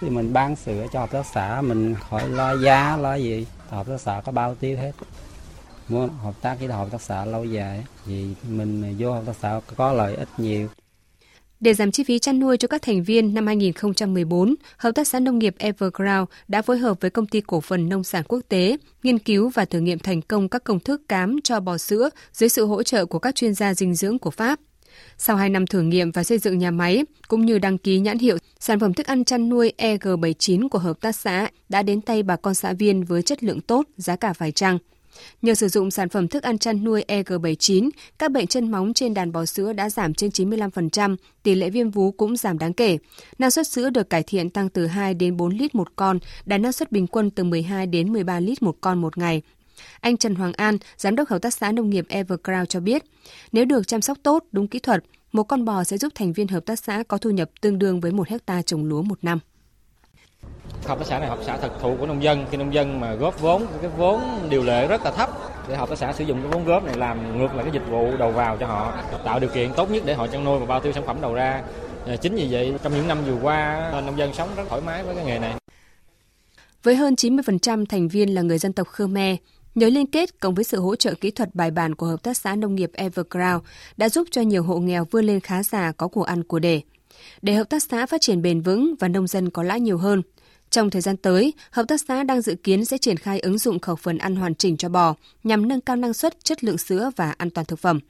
Thì 0.00 0.10
mình 0.10 0.32
bán 0.32 0.56
sữa 0.56 0.86
cho 0.92 1.00
hợp 1.00 1.10
tác 1.10 1.26
xã, 1.34 1.60
mình 1.60 1.94
khỏi 1.94 2.28
lo 2.28 2.56
giá, 2.56 2.96
lo 2.96 3.14
gì. 3.14 3.46
Hợp 3.68 3.86
tác 3.86 4.00
xã 4.00 4.22
có 4.24 4.32
bao 4.32 4.54
tiêu 4.54 4.76
hết. 4.78 4.92
Muốn 5.88 6.08
hợp 6.08 6.34
tác 6.42 6.56
với 6.58 6.68
hợp 6.68 6.88
tác 6.90 7.02
xã 7.02 7.24
lâu 7.24 7.44
dài 7.44 7.84
thì 8.06 8.34
mình 8.48 8.96
vô 8.98 9.12
hợp 9.12 9.22
tác 9.26 9.36
xã 9.40 9.60
có 9.76 9.92
lợi 9.92 10.14
ích 10.16 10.28
nhiều. 10.38 10.68
Để 11.66 11.74
giảm 11.74 11.90
chi 11.90 12.04
phí 12.04 12.18
chăn 12.18 12.40
nuôi 12.40 12.56
cho 12.56 12.68
các 12.68 12.82
thành 12.82 13.02
viên 13.02 13.34
năm 13.34 13.46
2014, 13.46 14.54
Hợp 14.76 14.90
tác 14.94 15.08
xã 15.08 15.20
nông 15.20 15.38
nghiệp 15.38 15.54
Everground 15.58 16.28
đã 16.48 16.62
phối 16.62 16.78
hợp 16.78 17.00
với 17.00 17.10
công 17.10 17.26
ty 17.26 17.40
cổ 17.40 17.60
phần 17.60 17.88
nông 17.88 18.04
sản 18.04 18.22
quốc 18.28 18.40
tế 18.48 18.76
nghiên 19.02 19.18
cứu 19.18 19.48
và 19.48 19.64
thử 19.64 19.80
nghiệm 19.80 19.98
thành 19.98 20.22
công 20.22 20.48
các 20.48 20.64
công 20.64 20.80
thức 20.80 21.02
cám 21.08 21.36
cho 21.44 21.60
bò 21.60 21.78
sữa 21.78 22.10
dưới 22.32 22.48
sự 22.48 22.66
hỗ 22.66 22.82
trợ 22.82 23.06
của 23.06 23.18
các 23.18 23.34
chuyên 23.34 23.54
gia 23.54 23.74
dinh 23.74 23.94
dưỡng 23.94 24.18
của 24.18 24.30
Pháp. 24.30 24.60
Sau 25.18 25.36
2 25.36 25.48
năm 25.48 25.66
thử 25.66 25.80
nghiệm 25.82 26.10
và 26.10 26.24
xây 26.24 26.38
dựng 26.38 26.58
nhà 26.58 26.70
máy, 26.70 27.04
cũng 27.28 27.46
như 27.46 27.58
đăng 27.58 27.78
ký 27.78 27.98
nhãn 27.98 28.18
hiệu, 28.18 28.38
sản 28.60 28.80
phẩm 28.80 28.94
thức 28.94 29.06
ăn 29.06 29.24
chăn 29.24 29.48
nuôi 29.48 29.72
EG79 29.78 30.68
của 30.68 30.78
hợp 30.78 31.00
tác 31.00 31.16
xã 31.16 31.50
đã 31.68 31.82
đến 31.82 32.00
tay 32.00 32.22
bà 32.22 32.36
con 32.36 32.54
xã 32.54 32.72
viên 32.72 33.04
với 33.04 33.22
chất 33.22 33.44
lượng 33.44 33.60
tốt, 33.60 33.86
giá 33.96 34.16
cả 34.16 34.32
phải 34.32 34.52
chăng. 34.52 34.78
Nhờ 35.42 35.54
sử 35.54 35.68
dụng 35.68 35.90
sản 35.90 36.08
phẩm 36.08 36.28
thức 36.28 36.42
ăn 36.42 36.58
chăn 36.58 36.84
nuôi 36.84 37.04
EG79, 37.08 37.90
các 38.18 38.32
bệnh 38.32 38.46
chân 38.46 38.70
móng 38.70 38.94
trên 38.94 39.14
đàn 39.14 39.32
bò 39.32 39.44
sữa 39.44 39.72
đã 39.72 39.90
giảm 39.90 40.14
trên 40.14 40.30
95%, 40.30 41.16
tỷ 41.42 41.54
lệ 41.54 41.70
viêm 41.70 41.90
vú 41.90 42.10
cũng 42.10 42.36
giảm 42.36 42.58
đáng 42.58 42.72
kể. 42.72 42.98
Năng 43.38 43.50
suất 43.50 43.66
sữa 43.66 43.90
được 43.90 44.10
cải 44.10 44.22
thiện 44.22 44.50
tăng 44.50 44.68
từ 44.68 44.86
2 44.86 45.14
đến 45.14 45.36
4 45.36 45.52
lít 45.52 45.74
một 45.74 45.88
con, 45.96 46.18
đạt 46.44 46.60
năng 46.60 46.72
suất 46.72 46.92
bình 46.92 47.06
quân 47.06 47.30
từ 47.30 47.44
12 47.44 47.86
đến 47.86 48.12
13 48.12 48.40
lít 48.40 48.62
một 48.62 48.76
con 48.80 49.00
một 49.00 49.18
ngày. 49.18 49.42
Anh 50.00 50.16
Trần 50.16 50.34
Hoàng 50.34 50.52
An, 50.52 50.78
giám 50.96 51.16
đốc 51.16 51.28
hợp 51.28 51.38
tác 51.42 51.54
xã 51.54 51.72
nông 51.72 51.90
nghiệp 51.90 52.06
Evercrown 52.08 52.64
cho 52.64 52.80
biết, 52.80 53.02
nếu 53.52 53.64
được 53.64 53.88
chăm 53.88 54.00
sóc 54.00 54.18
tốt, 54.22 54.44
đúng 54.52 54.68
kỹ 54.68 54.78
thuật, 54.78 55.04
một 55.32 55.42
con 55.42 55.64
bò 55.64 55.84
sẽ 55.84 55.98
giúp 55.98 56.12
thành 56.14 56.32
viên 56.32 56.48
hợp 56.48 56.66
tác 56.66 56.78
xã 56.78 57.02
có 57.08 57.18
thu 57.18 57.30
nhập 57.30 57.50
tương 57.60 57.78
đương 57.78 58.00
với 58.00 58.12
một 58.12 58.28
hecta 58.28 58.62
trồng 58.62 58.84
lúa 58.84 59.02
một 59.02 59.24
năm. 59.24 59.38
Hợp 60.86 60.98
tác 60.98 61.06
xã 61.06 61.18
này 61.18 61.28
hợp 61.28 61.38
tác 61.38 61.44
xã 61.46 61.56
thực 61.56 61.72
thụ 61.80 61.96
của 62.00 62.06
nông 62.06 62.22
dân, 62.22 62.46
khi 62.50 62.56
nông 62.56 62.74
dân 62.74 63.00
mà 63.00 63.14
góp 63.14 63.40
vốn, 63.40 63.66
cái 63.82 63.90
vốn 63.96 64.20
điều 64.50 64.62
lệ 64.62 64.86
rất 64.88 65.04
là 65.04 65.10
thấp 65.10 65.30
để 65.68 65.76
hợp 65.76 65.88
tác 65.88 65.98
xã 65.98 66.12
sử 66.12 66.24
dụng 66.24 66.42
cái 66.42 66.50
vốn 66.50 66.64
góp 66.64 66.84
này 66.84 66.94
làm 66.96 67.38
ngược 67.38 67.54
lại 67.54 67.64
cái 67.64 67.72
dịch 67.72 67.90
vụ 67.90 68.16
đầu 68.18 68.30
vào 68.30 68.56
cho 68.56 68.66
họ, 68.66 68.94
tạo 69.24 69.40
điều 69.40 69.50
kiện 69.50 69.72
tốt 69.76 69.90
nhất 69.90 70.02
để 70.06 70.14
họ 70.14 70.26
chăn 70.26 70.44
nuôi 70.44 70.58
và 70.58 70.66
bao 70.66 70.80
tiêu 70.80 70.92
sản 70.92 71.06
phẩm 71.06 71.16
đầu 71.20 71.34
ra. 71.34 71.62
Ờ, 72.06 72.16
chính 72.16 72.34
vì 72.34 72.48
vậy 72.50 72.74
trong 72.82 72.92
những 72.94 73.08
năm 73.08 73.18
vừa 73.26 73.38
qua 73.42 73.90
nông 74.06 74.18
dân 74.18 74.34
sống 74.34 74.48
rất 74.56 74.62
thoải 74.68 74.80
mái 74.86 75.02
với 75.02 75.14
cái 75.14 75.24
nghề 75.24 75.38
này. 75.38 75.54
Với 76.82 76.96
hơn 76.96 77.16
90% 77.16 77.86
thành 77.86 78.08
viên 78.08 78.34
là 78.34 78.42
người 78.42 78.58
dân 78.58 78.72
tộc 78.72 78.86
Khmer, 78.88 79.36
Nhờ 79.76 79.88
liên 79.88 80.06
kết 80.06 80.40
cộng 80.40 80.54
với 80.54 80.64
sự 80.64 80.80
hỗ 80.80 80.96
trợ 80.96 81.14
kỹ 81.14 81.30
thuật 81.30 81.54
bài 81.54 81.70
bản 81.70 81.94
của 81.94 82.06
Hợp 82.06 82.22
tác 82.22 82.36
xã 82.36 82.54
Nông 82.54 82.74
nghiệp 82.74 82.90
Everground 82.94 83.64
đã 83.96 84.08
giúp 84.08 84.28
cho 84.30 84.40
nhiều 84.40 84.62
hộ 84.62 84.78
nghèo 84.78 85.04
vươn 85.10 85.24
lên 85.24 85.40
khá 85.40 85.62
giả 85.62 85.92
có 85.92 86.08
của 86.08 86.22
ăn 86.22 86.42
của 86.44 86.58
để. 86.58 86.80
Để 87.42 87.54
hợp 87.54 87.70
tác 87.70 87.82
xã 87.82 88.06
phát 88.06 88.20
triển 88.20 88.42
bền 88.42 88.60
vững 88.60 88.94
và 89.00 89.08
nông 89.08 89.26
dân 89.26 89.50
có 89.50 89.62
lãi 89.62 89.80
nhiều 89.80 89.98
hơn, 89.98 90.22
trong 90.76 90.90
thời 90.90 91.02
gian 91.02 91.16
tới, 91.16 91.52
hợp 91.70 91.84
tác 91.88 92.00
xã 92.00 92.22
đang 92.22 92.40
dự 92.40 92.54
kiến 92.54 92.84
sẽ 92.84 92.98
triển 92.98 93.16
khai 93.16 93.40
ứng 93.40 93.58
dụng 93.58 93.78
khẩu 93.78 93.96
phần 93.96 94.18
ăn 94.18 94.36
hoàn 94.36 94.54
chỉnh 94.54 94.76
cho 94.76 94.88
bò 94.88 95.14
nhằm 95.44 95.68
nâng 95.68 95.80
cao 95.80 95.96
năng 95.96 96.14
suất, 96.14 96.44
chất 96.44 96.64
lượng 96.64 96.78
sữa 96.78 97.10
và 97.16 97.34
an 97.38 97.50
toàn 97.50 97.64
thực 97.64 97.78
phẩm. 97.78 98.00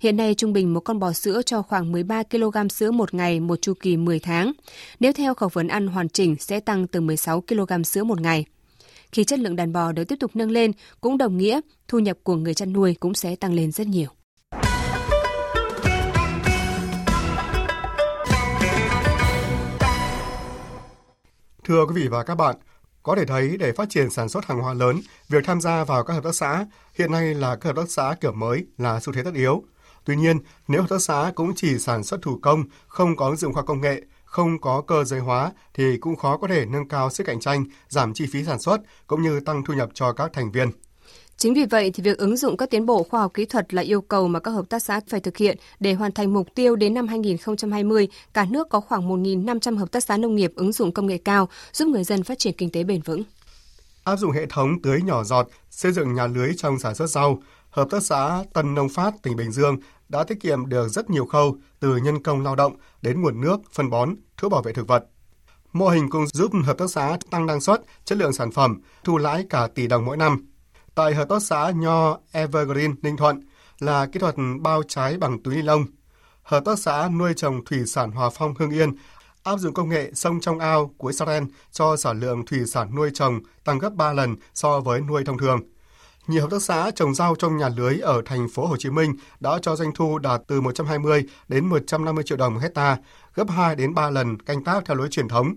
Hiện 0.00 0.16
nay 0.16 0.34
trung 0.34 0.52
bình 0.52 0.74
một 0.74 0.80
con 0.80 0.98
bò 0.98 1.12
sữa 1.12 1.42
cho 1.46 1.62
khoảng 1.62 1.92
13 1.92 2.22
kg 2.22 2.68
sữa 2.68 2.90
một 2.90 3.14
ngày 3.14 3.40
một 3.40 3.62
chu 3.62 3.74
kỳ 3.80 3.96
10 3.96 4.18
tháng. 4.18 4.52
Nếu 5.00 5.12
theo 5.12 5.34
khẩu 5.34 5.48
phần 5.48 5.68
ăn 5.68 5.86
hoàn 5.86 6.08
chỉnh 6.08 6.36
sẽ 6.38 6.60
tăng 6.60 6.86
từ 6.86 7.00
16 7.00 7.40
kg 7.40 7.84
sữa 7.84 8.04
một 8.04 8.20
ngày. 8.20 8.44
Khi 9.12 9.24
chất 9.24 9.38
lượng 9.38 9.56
đàn 9.56 9.72
bò 9.72 9.92
được 9.92 10.04
tiếp 10.04 10.16
tục 10.20 10.30
nâng 10.34 10.50
lên, 10.50 10.72
cũng 11.00 11.18
đồng 11.18 11.38
nghĩa 11.38 11.60
thu 11.88 11.98
nhập 11.98 12.18
của 12.22 12.36
người 12.36 12.54
chăn 12.54 12.72
nuôi 12.72 12.94
cũng 13.00 13.14
sẽ 13.14 13.36
tăng 13.36 13.54
lên 13.54 13.72
rất 13.72 13.86
nhiều. 13.86 14.08
Thưa 21.72 21.86
quý 21.86 21.94
vị 21.94 22.08
và 22.08 22.22
các 22.22 22.34
bạn, 22.34 22.56
có 23.02 23.16
thể 23.16 23.24
thấy 23.24 23.56
để 23.56 23.72
phát 23.72 23.90
triển 23.90 24.10
sản 24.10 24.28
xuất 24.28 24.44
hàng 24.44 24.58
hóa 24.58 24.74
lớn, 24.74 25.00
việc 25.28 25.44
tham 25.44 25.60
gia 25.60 25.84
vào 25.84 26.04
các 26.04 26.14
hợp 26.14 26.24
tác 26.24 26.34
xã 26.34 26.66
hiện 26.98 27.12
nay 27.12 27.34
là 27.34 27.56
các 27.56 27.68
hợp 27.68 27.76
tác 27.76 27.90
xã 27.90 28.14
kiểu 28.20 28.32
mới 28.32 28.66
là 28.78 29.00
xu 29.00 29.12
thế 29.12 29.22
tất 29.22 29.34
yếu. 29.34 29.62
Tuy 30.04 30.16
nhiên, 30.16 30.38
nếu 30.68 30.80
hợp 30.80 30.86
tác 30.90 31.00
xã 31.02 31.32
cũng 31.34 31.52
chỉ 31.56 31.78
sản 31.78 32.04
xuất 32.04 32.22
thủ 32.22 32.38
công, 32.42 32.64
không 32.88 33.16
có 33.16 33.26
ứng 33.26 33.36
dụng 33.36 33.52
khoa 33.52 33.62
công 33.62 33.80
nghệ, 33.80 34.02
không 34.24 34.60
có 34.60 34.82
cơ 34.86 35.04
giới 35.04 35.20
hóa 35.20 35.52
thì 35.74 35.96
cũng 35.96 36.16
khó 36.16 36.36
có 36.36 36.48
thể 36.48 36.66
nâng 36.66 36.88
cao 36.88 37.10
sức 37.10 37.24
cạnh 37.24 37.40
tranh, 37.40 37.64
giảm 37.88 38.14
chi 38.14 38.26
phí 38.32 38.44
sản 38.44 38.58
xuất 38.58 38.80
cũng 39.06 39.22
như 39.22 39.40
tăng 39.40 39.64
thu 39.64 39.74
nhập 39.74 39.88
cho 39.94 40.12
các 40.12 40.30
thành 40.32 40.52
viên. 40.52 40.70
Chính 41.42 41.54
vì 41.54 41.64
vậy 41.64 41.90
thì 41.94 42.02
việc 42.02 42.18
ứng 42.18 42.36
dụng 42.36 42.56
các 42.56 42.70
tiến 42.70 42.86
bộ 42.86 43.02
khoa 43.02 43.20
học 43.20 43.34
kỹ 43.34 43.44
thuật 43.44 43.74
là 43.74 43.82
yêu 43.82 44.00
cầu 44.00 44.28
mà 44.28 44.40
các 44.40 44.50
hợp 44.50 44.68
tác 44.68 44.82
xã 44.82 45.00
phải 45.08 45.20
thực 45.20 45.36
hiện 45.36 45.58
để 45.80 45.94
hoàn 45.94 46.12
thành 46.12 46.32
mục 46.32 46.48
tiêu 46.54 46.76
đến 46.76 46.94
năm 46.94 47.08
2020, 47.08 48.08
cả 48.32 48.46
nước 48.50 48.68
có 48.68 48.80
khoảng 48.80 49.08
1.500 49.08 49.78
hợp 49.78 49.92
tác 49.92 50.04
xã 50.04 50.16
nông 50.16 50.34
nghiệp 50.34 50.52
ứng 50.56 50.72
dụng 50.72 50.92
công 50.92 51.06
nghệ 51.06 51.18
cao 51.18 51.48
giúp 51.72 51.88
người 51.88 52.04
dân 52.04 52.22
phát 52.22 52.38
triển 52.38 52.54
kinh 52.58 52.70
tế 52.70 52.84
bền 52.84 53.00
vững. 53.02 53.22
Áp 54.04 54.16
dụng 54.16 54.30
hệ 54.30 54.46
thống 54.46 54.82
tưới 54.82 55.02
nhỏ 55.02 55.24
giọt, 55.24 55.48
xây 55.70 55.92
dựng 55.92 56.14
nhà 56.14 56.26
lưới 56.26 56.52
trong 56.56 56.78
sản 56.78 56.94
xuất 56.94 57.06
rau, 57.06 57.42
Hợp 57.70 57.88
tác 57.90 58.02
xã 58.02 58.44
Tân 58.52 58.74
Nông 58.74 58.88
Phát, 58.88 59.14
tỉnh 59.22 59.36
Bình 59.36 59.52
Dương 59.52 59.76
đã 60.08 60.24
tiết 60.24 60.40
kiệm 60.40 60.68
được 60.68 60.88
rất 60.88 61.10
nhiều 61.10 61.26
khâu 61.26 61.56
từ 61.80 61.96
nhân 61.96 62.22
công 62.22 62.42
lao 62.42 62.56
động 62.56 62.76
đến 63.02 63.22
nguồn 63.22 63.40
nước, 63.40 63.60
phân 63.72 63.90
bón, 63.90 64.14
thuốc 64.36 64.52
bảo 64.52 64.62
vệ 64.62 64.72
thực 64.72 64.88
vật. 64.88 65.04
Mô 65.72 65.88
hình 65.88 66.10
cũng 66.10 66.26
giúp 66.26 66.52
hợp 66.64 66.78
tác 66.78 66.90
xã 66.90 67.16
tăng 67.30 67.46
năng 67.46 67.60
suất, 67.60 67.82
chất 68.04 68.18
lượng 68.18 68.32
sản 68.32 68.50
phẩm, 68.50 68.80
thu 69.04 69.18
lãi 69.18 69.44
cả 69.50 69.68
tỷ 69.74 69.86
đồng 69.86 70.04
mỗi 70.04 70.16
năm. 70.16 70.51
Tại 70.94 71.14
hợp 71.14 71.28
tác 71.28 71.42
xã 71.42 71.70
Nho 71.70 72.18
Evergreen 72.32 72.94
Ninh 73.02 73.16
Thuận 73.16 73.40
là 73.78 74.06
kỹ 74.06 74.20
thuật 74.20 74.34
bao 74.60 74.82
trái 74.88 75.16
bằng 75.16 75.42
túi 75.42 75.56
ni 75.56 75.62
lông. 75.62 75.84
Hợp 76.42 76.64
tác 76.64 76.78
xã 76.78 77.08
nuôi 77.08 77.32
trồng 77.36 77.64
thủy 77.64 77.86
sản 77.86 78.10
Hòa 78.10 78.30
Phong 78.30 78.54
Hương 78.58 78.70
Yên 78.70 78.92
áp 79.42 79.56
dụng 79.56 79.74
công 79.74 79.88
nghệ 79.88 80.10
sông 80.14 80.40
trong 80.40 80.58
ao 80.58 80.94
của 80.98 81.08
Israel 81.08 81.44
cho 81.70 81.96
sản 81.96 82.20
lượng 82.20 82.46
thủy 82.46 82.60
sản 82.66 82.94
nuôi 82.94 83.10
trồng 83.14 83.40
tăng 83.64 83.78
gấp 83.78 83.94
3 83.94 84.12
lần 84.12 84.36
so 84.54 84.80
với 84.80 85.00
nuôi 85.00 85.24
thông 85.24 85.38
thường. 85.38 85.60
Nhiều 86.26 86.42
hợp 86.42 86.50
tác 86.50 86.62
xã 86.62 86.90
trồng 86.94 87.14
rau 87.14 87.34
trong 87.34 87.56
nhà 87.56 87.68
lưới 87.68 87.98
ở 87.98 88.22
thành 88.24 88.48
phố 88.48 88.66
Hồ 88.66 88.76
Chí 88.76 88.90
Minh 88.90 89.16
đã 89.40 89.58
cho 89.62 89.76
doanh 89.76 89.92
thu 89.94 90.18
đạt 90.18 90.40
từ 90.46 90.60
120 90.60 91.24
đến 91.48 91.66
150 91.66 92.24
triệu 92.24 92.38
đồng 92.38 92.54
một 92.54 92.60
hecta, 92.62 92.96
gấp 93.34 93.50
2 93.50 93.76
đến 93.76 93.94
3 93.94 94.10
lần 94.10 94.42
canh 94.42 94.64
tác 94.64 94.84
theo 94.86 94.96
lối 94.96 95.08
truyền 95.08 95.28
thống. 95.28 95.54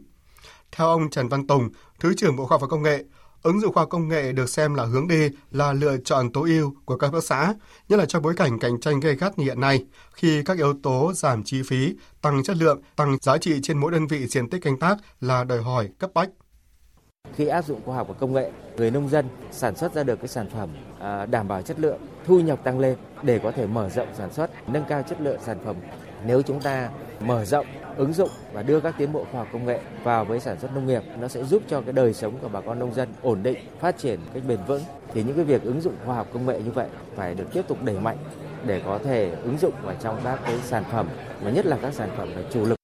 Theo 0.71 0.87
ông 0.87 1.09
Trần 1.09 1.27
Văn 1.27 1.47
Tùng, 1.47 1.69
Thứ 1.99 2.13
trưởng 2.17 2.35
Bộ 2.35 2.45
Khoa 2.45 2.55
học 2.55 2.61
và 2.61 2.67
Công 2.67 2.83
nghệ, 2.83 3.03
Ứng 3.45 3.59
dụng 3.59 3.73
khoa 3.73 3.81
học 3.81 3.89
công 3.89 4.07
nghệ 4.07 4.31
được 4.31 4.49
xem 4.49 4.73
là 4.73 4.85
hướng 4.85 5.07
đi, 5.07 5.29
là 5.51 5.73
lựa 5.73 5.97
chọn 5.97 6.31
tối 6.33 6.49
ưu 6.49 6.73
của 6.85 6.97
các 6.97 7.07
hợp 7.07 7.13
tác 7.13 7.23
xã, 7.23 7.53
nhất 7.89 7.97
là 7.99 8.05
trong 8.05 8.21
bối 8.21 8.33
cảnh 8.37 8.59
cạnh 8.59 8.79
tranh 8.79 8.99
gay 8.99 9.15
gắt 9.15 9.39
như 9.39 9.45
hiện 9.45 9.59
nay, 9.59 9.85
khi 10.13 10.43
các 10.43 10.57
yếu 10.57 10.73
tố 10.83 11.13
giảm 11.13 11.43
chi 11.43 11.61
phí, 11.65 11.95
tăng 12.21 12.43
chất 12.43 12.57
lượng, 12.57 12.81
tăng 12.95 13.17
giá 13.21 13.37
trị 13.37 13.59
trên 13.63 13.77
mỗi 13.77 13.91
đơn 13.91 14.07
vị 14.07 14.27
diện 14.27 14.49
tích 14.49 14.61
canh 14.63 14.79
tác 14.79 14.97
là 15.21 15.43
đòi 15.43 15.61
hỏi 15.61 15.89
cấp 15.99 16.09
bách. 16.13 16.29
Khi 17.35 17.47
áp 17.47 17.65
dụng 17.65 17.81
khoa 17.85 17.95
học 17.95 18.07
và 18.07 18.13
công 18.13 18.33
nghệ, 18.33 18.51
người 18.77 18.91
nông 18.91 19.09
dân 19.09 19.25
sản 19.51 19.75
xuất 19.75 19.93
ra 19.93 20.03
được 20.03 20.19
cái 20.19 20.27
sản 20.27 20.49
phẩm 20.49 20.69
à, 20.99 21.25
đảm 21.25 21.47
bảo 21.47 21.61
chất 21.61 21.79
lượng, 21.79 21.99
thu 22.25 22.39
nhập 22.39 22.59
tăng 22.63 22.79
lên 22.79 22.97
để 23.23 23.39
có 23.43 23.51
thể 23.51 23.67
mở 23.67 23.89
rộng 23.89 24.07
sản 24.17 24.33
xuất, 24.33 24.69
nâng 24.69 24.85
cao 24.89 25.03
chất 25.09 25.21
lượng 25.21 25.39
sản 25.45 25.57
phẩm. 25.65 25.75
Nếu 26.25 26.41
chúng 26.41 26.61
ta 26.61 26.89
mở 27.19 27.45
rộng 27.45 27.65
ứng 27.97 28.13
dụng 28.13 28.29
và 28.53 28.63
đưa 28.63 28.79
các 28.79 28.95
tiến 28.97 29.13
bộ 29.13 29.25
khoa 29.31 29.41
học 29.41 29.47
công 29.53 29.65
nghệ 29.65 29.79
vào 30.03 30.25
với 30.25 30.39
sản 30.39 30.59
xuất 30.59 30.75
nông 30.75 30.87
nghiệp. 30.87 31.03
Nó 31.19 31.27
sẽ 31.27 31.43
giúp 31.43 31.63
cho 31.67 31.81
cái 31.81 31.93
đời 31.93 32.13
sống 32.13 32.37
của 32.41 32.49
bà 32.49 32.61
con 32.61 32.79
nông 32.79 32.93
dân 32.93 33.09
ổn 33.21 33.43
định 33.43 33.57
phát 33.79 33.97
triển 33.97 34.19
cách 34.33 34.43
bền 34.47 34.59
vững. 34.67 34.83
Thì 35.13 35.23
những 35.23 35.35
cái 35.35 35.45
việc 35.45 35.63
ứng 35.63 35.81
dụng 35.81 35.95
khoa 36.05 36.15
học 36.15 36.27
công 36.33 36.45
nghệ 36.45 36.61
như 36.65 36.71
vậy 36.71 36.87
phải 37.15 37.35
được 37.35 37.45
tiếp 37.53 37.61
tục 37.67 37.83
đẩy 37.83 37.99
mạnh 37.99 38.17
để 38.65 38.81
có 38.85 38.99
thể 39.03 39.35
ứng 39.43 39.57
dụng 39.57 39.73
vào 39.83 39.95
trong 40.01 40.21
các 40.23 40.39
cái 40.43 40.59
sản 40.63 40.83
phẩm 40.91 41.07
và 41.41 41.51
nhất 41.51 41.65
là 41.65 41.77
các 41.81 41.93
sản 41.93 42.09
phẩm 42.17 42.29
là 42.35 42.43
chủ 42.53 42.65
lực. 42.65 42.75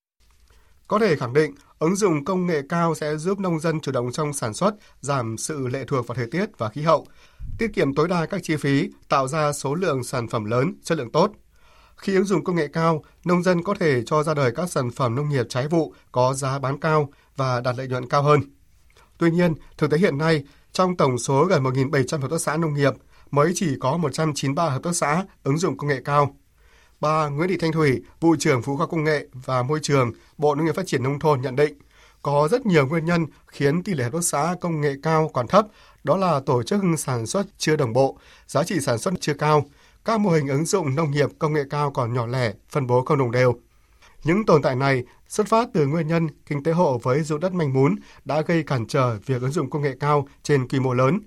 Có 0.87 0.99
thể 0.99 1.15
khẳng 1.15 1.33
định, 1.33 1.55
ứng 1.79 1.95
dụng 1.95 2.25
công 2.25 2.45
nghệ 2.45 2.61
cao 2.69 2.95
sẽ 2.95 3.17
giúp 3.17 3.39
nông 3.39 3.59
dân 3.59 3.79
chủ 3.79 3.91
động 3.91 4.11
trong 4.11 4.33
sản 4.33 4.53
xuất, 4.53 4.75
giảm 5.01 5.37
sự 5.37 5.67
lệ 5.67 5.83
thuộc 5.87 6.07
vào 6.07 6.15
thời 6.15 6.27
tiết 6.31 6.57
và 6.57 6.69
khí 6.69 6.81
hậu, 6.81 7.05
tiết 7.59 7.67
kiệm 7.73 7.95
tối 7.95 8.07
đa 8.07 8.25
các 8.25 8.41
chi 8.43 8.55
phí, 8.55 8.89
tạo 9.09 9.27
ra 9.27 9.53
số 9.53 9.75
lượng 9.75 10.03
sản 10.03 10.27
phẩm 10.27 10.45
lớn, 10.45 10.73
chất 10.83 10.97
lượng 10.97 11.11
tốt. 11.11 11.31
Khi 12.01 12.15
ứng 12.15 12.25
dụng 12.25 12.43
công 12.43 12.55
nghệ 12.55 12.67
cao, 12.67 13.03
nông 13.25 13.43
dân 13.43 13.63
có 13.63 13.73
thể 13.79 14.03
cho 14.05 14.23
ra 14.23 14.33
đời 14.33 14.51
các 14.55 14.69
sản 14.69 14.91
phẩm 14.91 15.15
nông 15.15 15.29
nghiệp 15.29 15.45
trái 15.49 15.67
vụ 15.67 15.93
có 16.11 16.33
giá 16.33 16.59
bán 16.59 16.79
cao 16.79 17.09
và 17.35 17.61
đạt 17.61 17.75
lợi 17.77 17.87
nhuận 17.87 18.09
cao 18.09 18.23
hơn. 18.23 18.41
Tuy 19.17 19.31
nhiên, 19.31 19.53
thực 19.77 19.91
tế 19.91 19.97
hiện 19.97 20.17
nay, 20.17 20.43
trong 20.71 20.97
tổng 20.97 21.17
số 21.17 21.45
gần 21.45 21.63
1.700 21.63 22.21
hợp 22.21 22.31
tác 22.31 22.41
xã 22.41 22.57
nông 22.57 22.73
nghiệp, 22.73 22.93
mới 23.31 23.51
chỉ 23.55 23.75
có 23.79 23.97
193 23.97 24.69
hợp 24.69 24.83
tác 24.83 24.95
xã 24.95 25.25
ứng 25.43 25.57
dụng 25.57 25.77
công 25.77 25.89
nghệ 25.89 26.01
cao. 26.05 26.35
Bà 26.99 27.29
Nguyễn 27.29 27.49
Thị 27.49 27.57
Thanh 27.57 27.71
Thủy, 27.71 28.01
vụ 28.19 28.35
trưởng 28.39 28.61
Phú 28.61 28.77
khoa 28.77 28.87
Công 28.87 29.03
nghệ 29.03 29.27
và 29.33 29.63
Môi 29.63 29.79
trường, 29.81 30.11
Bộ 30.37 30.55
Nông 30.55 30.65
nghiệp 30.65 30.75
Phát 30.75 30.87
triển 30.87 31.03
Nông 31.03 31.19
thôn 31.19 31.41
nhận 31.41 31.55
định, 31.55 31.73
có 32.21 32.47
rất 32.51 32.65
nhiều 32.65 32.87
nguyên 32.87 33.05
nhân 33.05 33.25
khiến 33.47 33.83
tỷ 33.83 33.93
lệ 33.93 34.03
hợp 34.03 34.13
tác 34.13 34.23
xã 34.23 34.55
công 34.61 34.81
nghệ 34.81 34.95
cao 35.03 35.29
còn 35.33 35.47
thấp, 35.47 35.65
đó 36.03 36.17
là 36.17 36.39
tổ 36.45 36.63
chức 36.63 36.81
sản 36.97 37.25
xuất 37.25 37.45
chưa 37.57 37.75
đồng 37.75 37.93
bộ, 37.93 38.17
giá 38.47 38.63
trị 38.63 38.79
sản 38.79 38.97
xuất 38.97 39.13
chưa 39.19 39.33
cao, 39.33 39.65
các 40.05 40.19
mô 40.19 40.29
hình 40.29 40.47
ứng 40.47 40.65
dụng 40.65 40.95
nông 40.95 41.11
nghiệp 41.11 41.29
công 41.39 41.53
nghệ 41.53 41.63
cao 41.69 41.91
còn 41.91 42.13
nhỏ 42.13 42.27
lẻ, 42.27 42.53
phân 42.69 42.87
bố 42.87 43.01
không 43.01 43.17
đồng 43.17 43.31
đều. 43.31 43.55
Những 44.23 44.45
tồn 44.45 44.61
tại 44.61 44.75
này 44.75 45.03
xuất 45.27 45.47
phát 45.47 45.67
từ 45.73 45.87
nguyên 45.87 46.07
nhân 46.07 46.27
kinh 46.45 46.63
tế 46.63 46.71
hộ 46.71 46.97
với 46.97 47.21
ruộng 47.21 47.39
đất 47.39 47.53
manh 47.53 47.73
mún 47.73 47.95
đã 48.25 48.41
gây 48.41 48.63
cản 48.63 48.87
trở 48.87 49.17
việc 49.25 49.41
ứng 49.41 49.51
dụng 49.51 49.69
công 49.69 49.81
nghệ 49.81 49.95
cao 49.99 50.27
trên 50.43 50.67
quy 50.67 50.79
mô 50.79 50.93
lớn. 50.93 51.19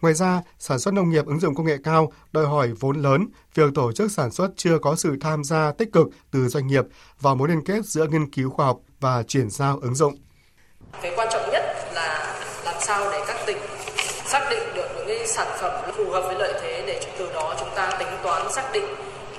Ngoài 0.00 0.14
ra, 0.14 0.42
sản 0.58 0.78
xuất 0.78 0.94
nông 0.94 1.10
nghiệp 1.10 1.26
ứng 1.26 1.40
dụng 1.40 1.54
công 1.54 1.66
nghệ 1.66 1.76
cao 1.84 2.12
đòi 2.32 2.46
hỏi 2.46 2.72
vốn 2.80 3.02
lớn, 3.02 3.28
việc 3.54 3.74
tổ 3.74 3.92
chức 3.92 4.12
sản 4.12 4.30
xuất 4.30 4.50
chưa 4.56 4.78
có 4.78 4.96
sự 4.96 5.16
tham 5.20 5.44
gia 5.44 5.72
tích 5.72 5.92
cực 5.92 6.08
từ 6.30 6.48
doanh 6.48 6.66
nghiệp 6.66 6.84
và 7.20 7.34
mối 7.34 7.48
liên 7.48 7.64
kết 7.64 7.84
giữa 7.84 8.06
nghiên 8.06 8.30
cứu 8.30 8.50
khoa 8.50 8.66
học 8.66 8.78
và 9.00 9.22
chuyển 9.22 9.50
giao 9.50 9.78
ứng 9.78 9.94
dụng. 9.94 10.14
Cái 11.02 11.12
quan 11.16 11.28
trọng 11.32 11.50
nhất 11.52 11.62
là 11.94 12.40
làm 12.64 12.74
sao 12.80 13.10
để 13.12 13.24
các 13.26 13.36
tỉnh 13.46 13.58
xác 14.26 14.48
định 14.50 14.62
được 14.74 14.88
những 14.96 15.06
cái 15.06 15.26
sản 15.26 15.48
phẩm 15.60 15.90
phù 15.96 16.10
hợp 16.10 16.22
với 16.26 16.38
lợi 16.38 16.60
thế 16.62 16.84
để 16.86 17.14
từ 17.18 17.32
đó 17.32 17.56
chúng 17.60 17.68
xác 18.54 18.72
định 18.72 18.84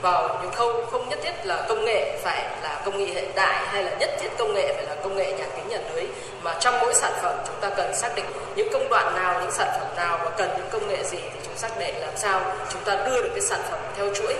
vào 0.01 0.39
những 0.41 0.51
khâu 0.53 0.85
không 0.91 1.09
nhất 1.09 1.19
thiết 1.23 1.45
là 1.45 1.65
công 1.69 1.85
nghệ 1.85 2.19
phải 2.23 2.61
là 2.61 2.81
công 2.85 2.97
nghệ 2.97 3.05
hiện 3.05 3.31
đại 3.35 3.67
hay 3.67 3.83
là 3.83 3.97
nhất 3.99 4.09
thiết 4.21 4.29
công 4.39 4.53
nghệ 4.53 4.73
phải 4.75 4.85
là 4.85 5.03
công 5.03 5.15
nghệ 5.15 5.37
nhà 5.37 5.45
kính 5.55 5.67
nhà 5.67 5.79
lưới 5.93 6.03
mà 6.43 6.57
trong 6.59 6.75
mỗi 6.81 6.93
sản 6.93 7.13
phẩm 7.21 7.37
chúng 7.47 7.55
ta 7.61 7.69
cần 7.77 7.95
xác 7.95 8.15
định 8.15 8.25
những 8.55 8.67
công 8.73 8.89
đoạn 8.89 9.15
nào 9.15 9.41
những 9.41 9.51
sản 9.51 9.67
phẩm 9.79 9.95
nào 9.95 10.17
và 10.17 10.31
cần 10.37 10.49
những 10.57 10.67
công 10.71 10.87
nghệ 10.87 11.03
gì 11.03 11.17
thì 11.17 11.39
chúng 11.45 11.57
xác 11.57 11.79
định 11.79 11.95
làm 11.99 12.13
sao 12.17 12.55
chúng 12.73 12.81
ta 12.85 13.05
đưa 13.07 13.23
được 13.23 13.29
cái 13.31 13.41
sản 13.41 13.61
phẩm 13.71 13.79
theo 13.97 14.13
chuỗi 14.13 14.35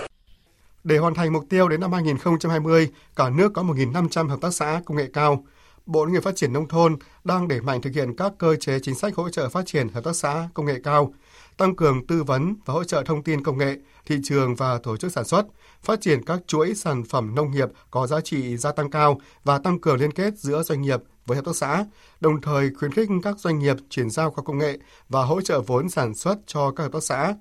để 0.84 0.98
hoàn 0.98 1.14
thành 1.14 1.32
mục 1.32 1.44
tiêu 1.48 1.68
đến 1.68 1.80
năm 1.80 1.92
2020, 1.92 2.88
cả 3.16 3.30
nước 3.30 3.52
có 3.54 3.62
1.500 3.62 4.28
hợp 4.28 4.40
tác 4.40 4.54
xã 4.54 4.80
công 4.84 4.96
nghệ 4.96 5.06
cao. 5.12 5.44
Bộ 5.86 6.04
Nông 6.04 6.12
nghiệp 6.12 6.22
Phát 6.22 6.36
triển 6.36 6.52
Nông 6.52 6.68
thôn 6.68 6.96
đang 7.24 7.48
đẩy 7.48 7.60
mạnh 7.60 7.82
thực 7.82 7.94
hiện 7.94 8.16
các 8.16 8.32
cơ 8.38 8.56
chế 8.56 8.78
chính 8.82 8.94
sách 8.94 9.14
hỗ 9.14 9.28
trợ 9.30 9.48
phát 9.48 9.66
triển 9.66 9.88
hợp 9.88 10.04
tác 10.04 10.16
xã 10.16 10.48
công 10.54 10.66
nghệ 10.66 10.80
cao, 10.84 11.12
tăng 11.56 11.76
cường 11.76 12.06
tư 12.06 12.22
vấn 12.22 12.54
và 12.64 12.74
hỗ 12.74 12.84
trợ 12.84 13.02
thông 13.06 13.22
tin 13.22 13.42
công 13.44 13.58
nghệ, 13.58 13.76
thị 14.06 14.16
trường 14.24 14.54
và 14.54 14.78
tổ 14.78 14.96
chức 14.96 15.12
sản 15.12 15.24
xuất, 15.24 15.46
phát 15.82 16.00
triển 16.00 16.24
các 16.24 16.40
chuỗi 16.46 16.74
sản 16.74 17.04
phẩm 17.04 17.34
nông 17.34 17.50
nghiệp 17.50 17.68
có 17.90 18.06
giá 18.06 18.20
trị 18.20 18.56
gia 18.56 18.72
tăng 18.72 18.90
cao 18.90 19.20
và 19.44 19.58
tăng 19.58 19.80
cường 19.80 19.96
liên 19.96 20.12
kết 20.12 20.38
giữa 20.38 20.62
doanh 20.62 20.82
nghiệp 20.82 21.00
với 21.26 21.36
hợp 21.36 21.44
tác 21.44 21.56
xã, 21.56 21.84
đồng 22.20 22.40
thời 22.40 22.70
khuyến 22.78 22.92
khích 22.92 23.08
các 23.22 23.38
doanh 23.38 23.58
nghiệp 23.58 23.76
chuyển 23.90 24.10
giao 24.10 24.30
khoa 24.30 24.44
công 24.44 24.58
nghệ 24.58 24.78
và 25.08 25.24
hỗ 25.24 25.40
trợ 25.40 25.60
vốn 25.60 25.88
sản 25.88 26.14
xuất 26.14 26.38
cho 26.46 26.70
các 26.70 26.82
hợp 26.84 26.92
tác 26.92 27.02
xã. 27.02 27.34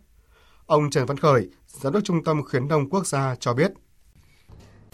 Ông 0.65 0.89
Trần 0.89 1.05
Văn 1.05 1.17
Khởi, 1.17 1.49
Giám 1.67 1.93
đốc 1.93 2.03
Trung 2.03 2.23
tâm 2.23 2.43
Khuyến 2.43 2.67
nông 2.67 2.89
Quốc 2.89 3.07
gia 3.07 3.35
cho 3.35 3.53
biết. 3.53 3.71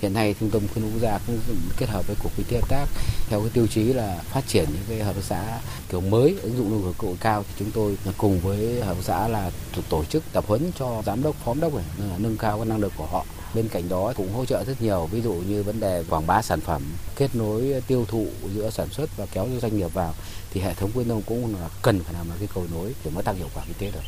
Hiện 0.01 0.13
nay 0.13 0.36
Trung 0.39 0.50
tâm 0.50 0.62
khuyến 0.74 0.86
nông 0.86 0.93
quốc 0.93 1.01
gia 1.01 1.20
cũng 1.27 1.39
kết 1.77 1.89
hợp 1.89 2.08
với 2.08 2.15
cục 2.24 2.31
kinh 2.38 2.46
tế 2.50 2.58
hợp 2.58 2.70
tác 2.70 2.86
theo 3.29 3.39
cái 3.39 3.50
tiêu 3.53 3.67
chí 3.67 3.84
là 3.84 4.17
phát 4.24 4.48
triển 4.48 4.65
những 4.74 4.84
cái 4.89 5.00
hợp 5.00 5.15
tác 5.15 5.24
xã 5.24 5.60
kiểu 5.89 6.01
mới 6.01 6.38
ứng 6.41 6.58
dụng 6.58 6.72
nông 6.72 6.88
nghiệp 6.88 6.93
công 6.98 7.12
nghệ 7.12 7.17
cao. 7.20 7.43
Thì 7.43 7.53
chúng 7.60 7.72
tôi 7.72 7.98
cùng 8.17 8.39
với 8.39 8.81
hợp 8.81 8.93
tác 8.93 9.03
xã 9.03 9.27
là 9.27 9.51
tổ 9.89 10.03
chức 10.05 10.24
tập 10.34 10.43
huấn 10.48 10.72
cho 10.79 11.03
giám 11.05 11.24
đốc 11.24 11.36
phó 11.36 11.53
giám 11.53 11.62
đốc 11.62 11.74
này 11.74 11.86
nâng 12.17 12.38
cao 12.38 12.58
cái 12.58 12.65
năng 12.65 12.79
lực 12.79 12.93
của 12.98 13.05
họ. 13.05 13.25
Bên 13.53 13.67
cạnh 13.67 13.89
đó 13.89 14.13
cũng 14.15 14.34
hỗ 14.34 14.46
trợ 14.46 14.63
rất 14.63 14.81
nhiều 14.81 15.05
ví 15.12 15.22
dụ 15.22 15.34
như 15.34 15.63
vấn 15.63 15.79
đề 15.79 16.03
quảng 16.10 16.27
bá 16.27 16.41
sản 16.41 16.62
phẩm 16.62 16.81
kết 17.15 17.36
nối 17.36 17.81
tiêu 17.88 18.05
thụ 18.08 18.27
giữa 18.55 18.70
sản 18.70 18.89
xuất 18.89 19.17
và 19.17 19.25
kéo 19.34 19.48
doanh 19.62 19.77
nghiệp 19.77 19.93
vào 19.93 20.13
thì 20.51 20.62
hệ 20.62 20.74
thống 20.74 20.91
khuyến 20.93 21.08
nông 21.08 21.22
cũng 21.22 21.55
là 21.55 21.70
cần 21.81 22.00
phải 22.03 22.13
làm 22.13 22.27
một 22.27 22.36
cái 22.39 22.48
cầu 22.53 22.67
nối 22.74 22.93
để 23.05 23.12
mới 23.12 23.24
tăng 23.24 23.36
hiệu 23.36 23.48
quả 23.53 23.63
kinh 23.67 23.77
tế 23.77 23.91
được. 23.91 24.05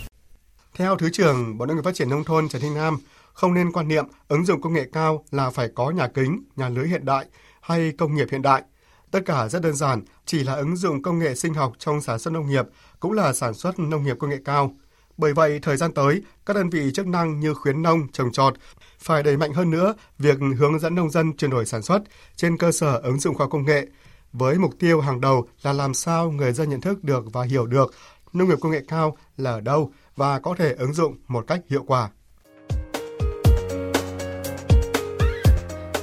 Theo 0.77 0.97
Thứ 0.97 1.09
trưởng 1.13 1.57
Bộ 1.57 1.65
Nông 1.65 1.77
nghiệp 1.77 1.83
Phát 1.85 1.95
triển 1.95 2.09
Nông 2.09 2.23
thôn 2.23 2.49
Trần 2.49 2.61
Thanh 2.61 2.75
Nam, 2.75 2.99
không 3.33 3.53
nên 3.53 3.71
quan 3.71 3.87
niệm 3.87 4.05
ứng 4.27 4.45
dụng 4.45 4.61
công 4.61 4.73
nghệ 4.73 4.89
cao 4.93 5.25
là 5.31 5.49
phải 5.49 5.69
có 5.75 5.91
nhà 5.91 6.07
kính, 6.07 6.43
nhà 6.55 6.69
lưới 6.69 6.87
hiện 6.87 7.05
đại 7.05 7.25
hay 7.61 7.91
công 7.97 8.15
nghiệp 8.15 8.27
hiện 8.31 8.41
đại. 8.41 8.63
Tất 9.11 9.19
cả 9.25 9.47
rất 9.47 9.61
đơn 9.61 9.75
giản, 9.75 10.01
chỉ 10.25 10.43
là 10.43 10.53
ứng 10.53 10.75
dụng 10.75 11.01
công 11.01 11.19
nghệ 11.19 11.35
sinh 11.35 11.53
học 11.53 11.73
trong 11.79 12.01
sản 12.01 12.19
xuất 12.19 12.31
nông 12.31 12.47
nghiệp 12.47 12.65
cũng 12.99 13.11
là 13.11 13.33
sản 13.33 13.53
xuất 13.53 13.79
nông 13.79 14.03
nghiệp 14.03 14.17
công 14.19 14.29
nghệ 14.29 14.39
cao. 14.45 14.71
Bởi 15.17 15.33
vậy, 15.33 15.59
thời 15.61 15.77
gian 15.77 15.93
tới, 15.93 16.21
các 16.45 16.55
đơn 16.55 16.69
vị 16.69 16.91
chức 16.93 17.07
năng 17.07 17.39
như 17.39 17.53
khuyến 17.53 17.81
nông, 17.81 18.07
trồng 18.11 18.31
trọt 18.31 18.53
phải 18.99 19.23
đẩy 19.23 19.37
mạnh 19.37 19.53
hơn 19.53 19.69
nữa 19.69 19.93
việc 20.19 20.37
hướng 20.57 20.79
dẫn 20.79 20.95
nông 20.95 21.09
dân 21.09 21.37
chuyển 21.37 21.51
đổi 21.51 21.65
sản 21.65 21.81
xuất 21.81 21.99
trên 22.35 22.57
cơ 22.57 22.71
sở 22.71 22.97
ứng 23.03 23.19
dụng 23.19 23.35
khoa 23.35 23.47
công 23.47 23.65
nghệ, 23.65 23.87
với 24.33 24.57
mục 24.57 24.73
tiêu 24.79 25.01
hàng 25.01 25.21
đầu 25.21 25.47
là 25.61 25.73
làm 25.73 25.93
sao 25.93 26.31
người 26.31 26.53
dân 26.53 26.69
nhận 26.69 26.81
thức 26.81 27.03
được 27.03 27.23
và 27.33 27.43
hiểu 27.43 27.65
được 27.65 27.93
nông 28.33 28.49
nghiệp 28.49 28.57
công 28.61 28.71
nghệ 28.71 28.81
cao 28.87 29.17
là 29.37 29.51
ở 29.51 29.61
đâu 29.61 29.91
và 30.15 30.39
có 30.39 30.55
thể 30.57 30.73
ứng 30.73 30.93
dụng 30.93 31.17
một 31.27 31.47
cách 31.47 31.61
hiệu 31.69 31.83
quả. 31.87 32.09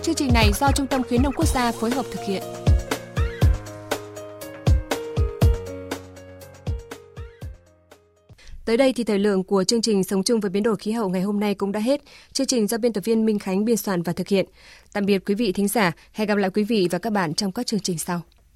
Chương 0.02 0.14
trình 0.14 0.32
này 0.32 0.52
do 0.52 0.72
Trung 0.74 0.86
tâm 0.86 1.02
Khuyến 1.08 1.22
nông 1.22 1.34
Quốc 1.36 1.48
gia 1.48 1.72
phối 1.72 1.90
hợp 1.90 2.06
thực 2.12 2.20
hiện. 2.26 2.42
Tới 8.64 8.76
đây 8.76 8.92
thì 8.92 9.04
thời 9.04 9.18
lượng 9.18 9.44
của 9.44 9.64
chương 9.64 9.82
trình 9.82 10.04
Sống 10.04 10.22
chung 10.22 10.40
với 10.40 10.50
biến 10.50 10.62
đổi 10.62 10.76
khí 10.76 10.92
hậu 10.92 11.08
ngày 11.08 11.22
hôm 11.22 11.40
nay 11.40 11.54
cũng 11.54 11.72
đã 11.72 11.80
hết. 11.80 12.00
Chương 12.32 12.46
trình 12.46 12.66
do 12.66 12.78
biên 12.78 12.92
tập 12.92 13.04
viên 13.04 13.26
Minh 13.26 13.38
Khánh 13.38 13.64
biên 13.64 13.76
soạn 13.76 14.02
và 14.02 14.12
thực 14.12 14.28
hiện. 14.28 14.46
Tạm 14.92 15.06
biệt 15.06 15.18
quý 15.26 15.34
vị 15.34 15.52
thính 15.52 15.68
giả, 15.68 15.92
hẹn 16.12 16.28
gặp 16.28 16.38
lại 16.38 16.50
quý 16.50 16.64
vị 16.64 16.88
và 16.90 16.98
các 16.98 17.12
bạn 17.12 17.34
trong 17.34 17.52
các 17.52 17.66
chương 17.66 17.80
trình 17.80 17.98
sau. 17.98 18.20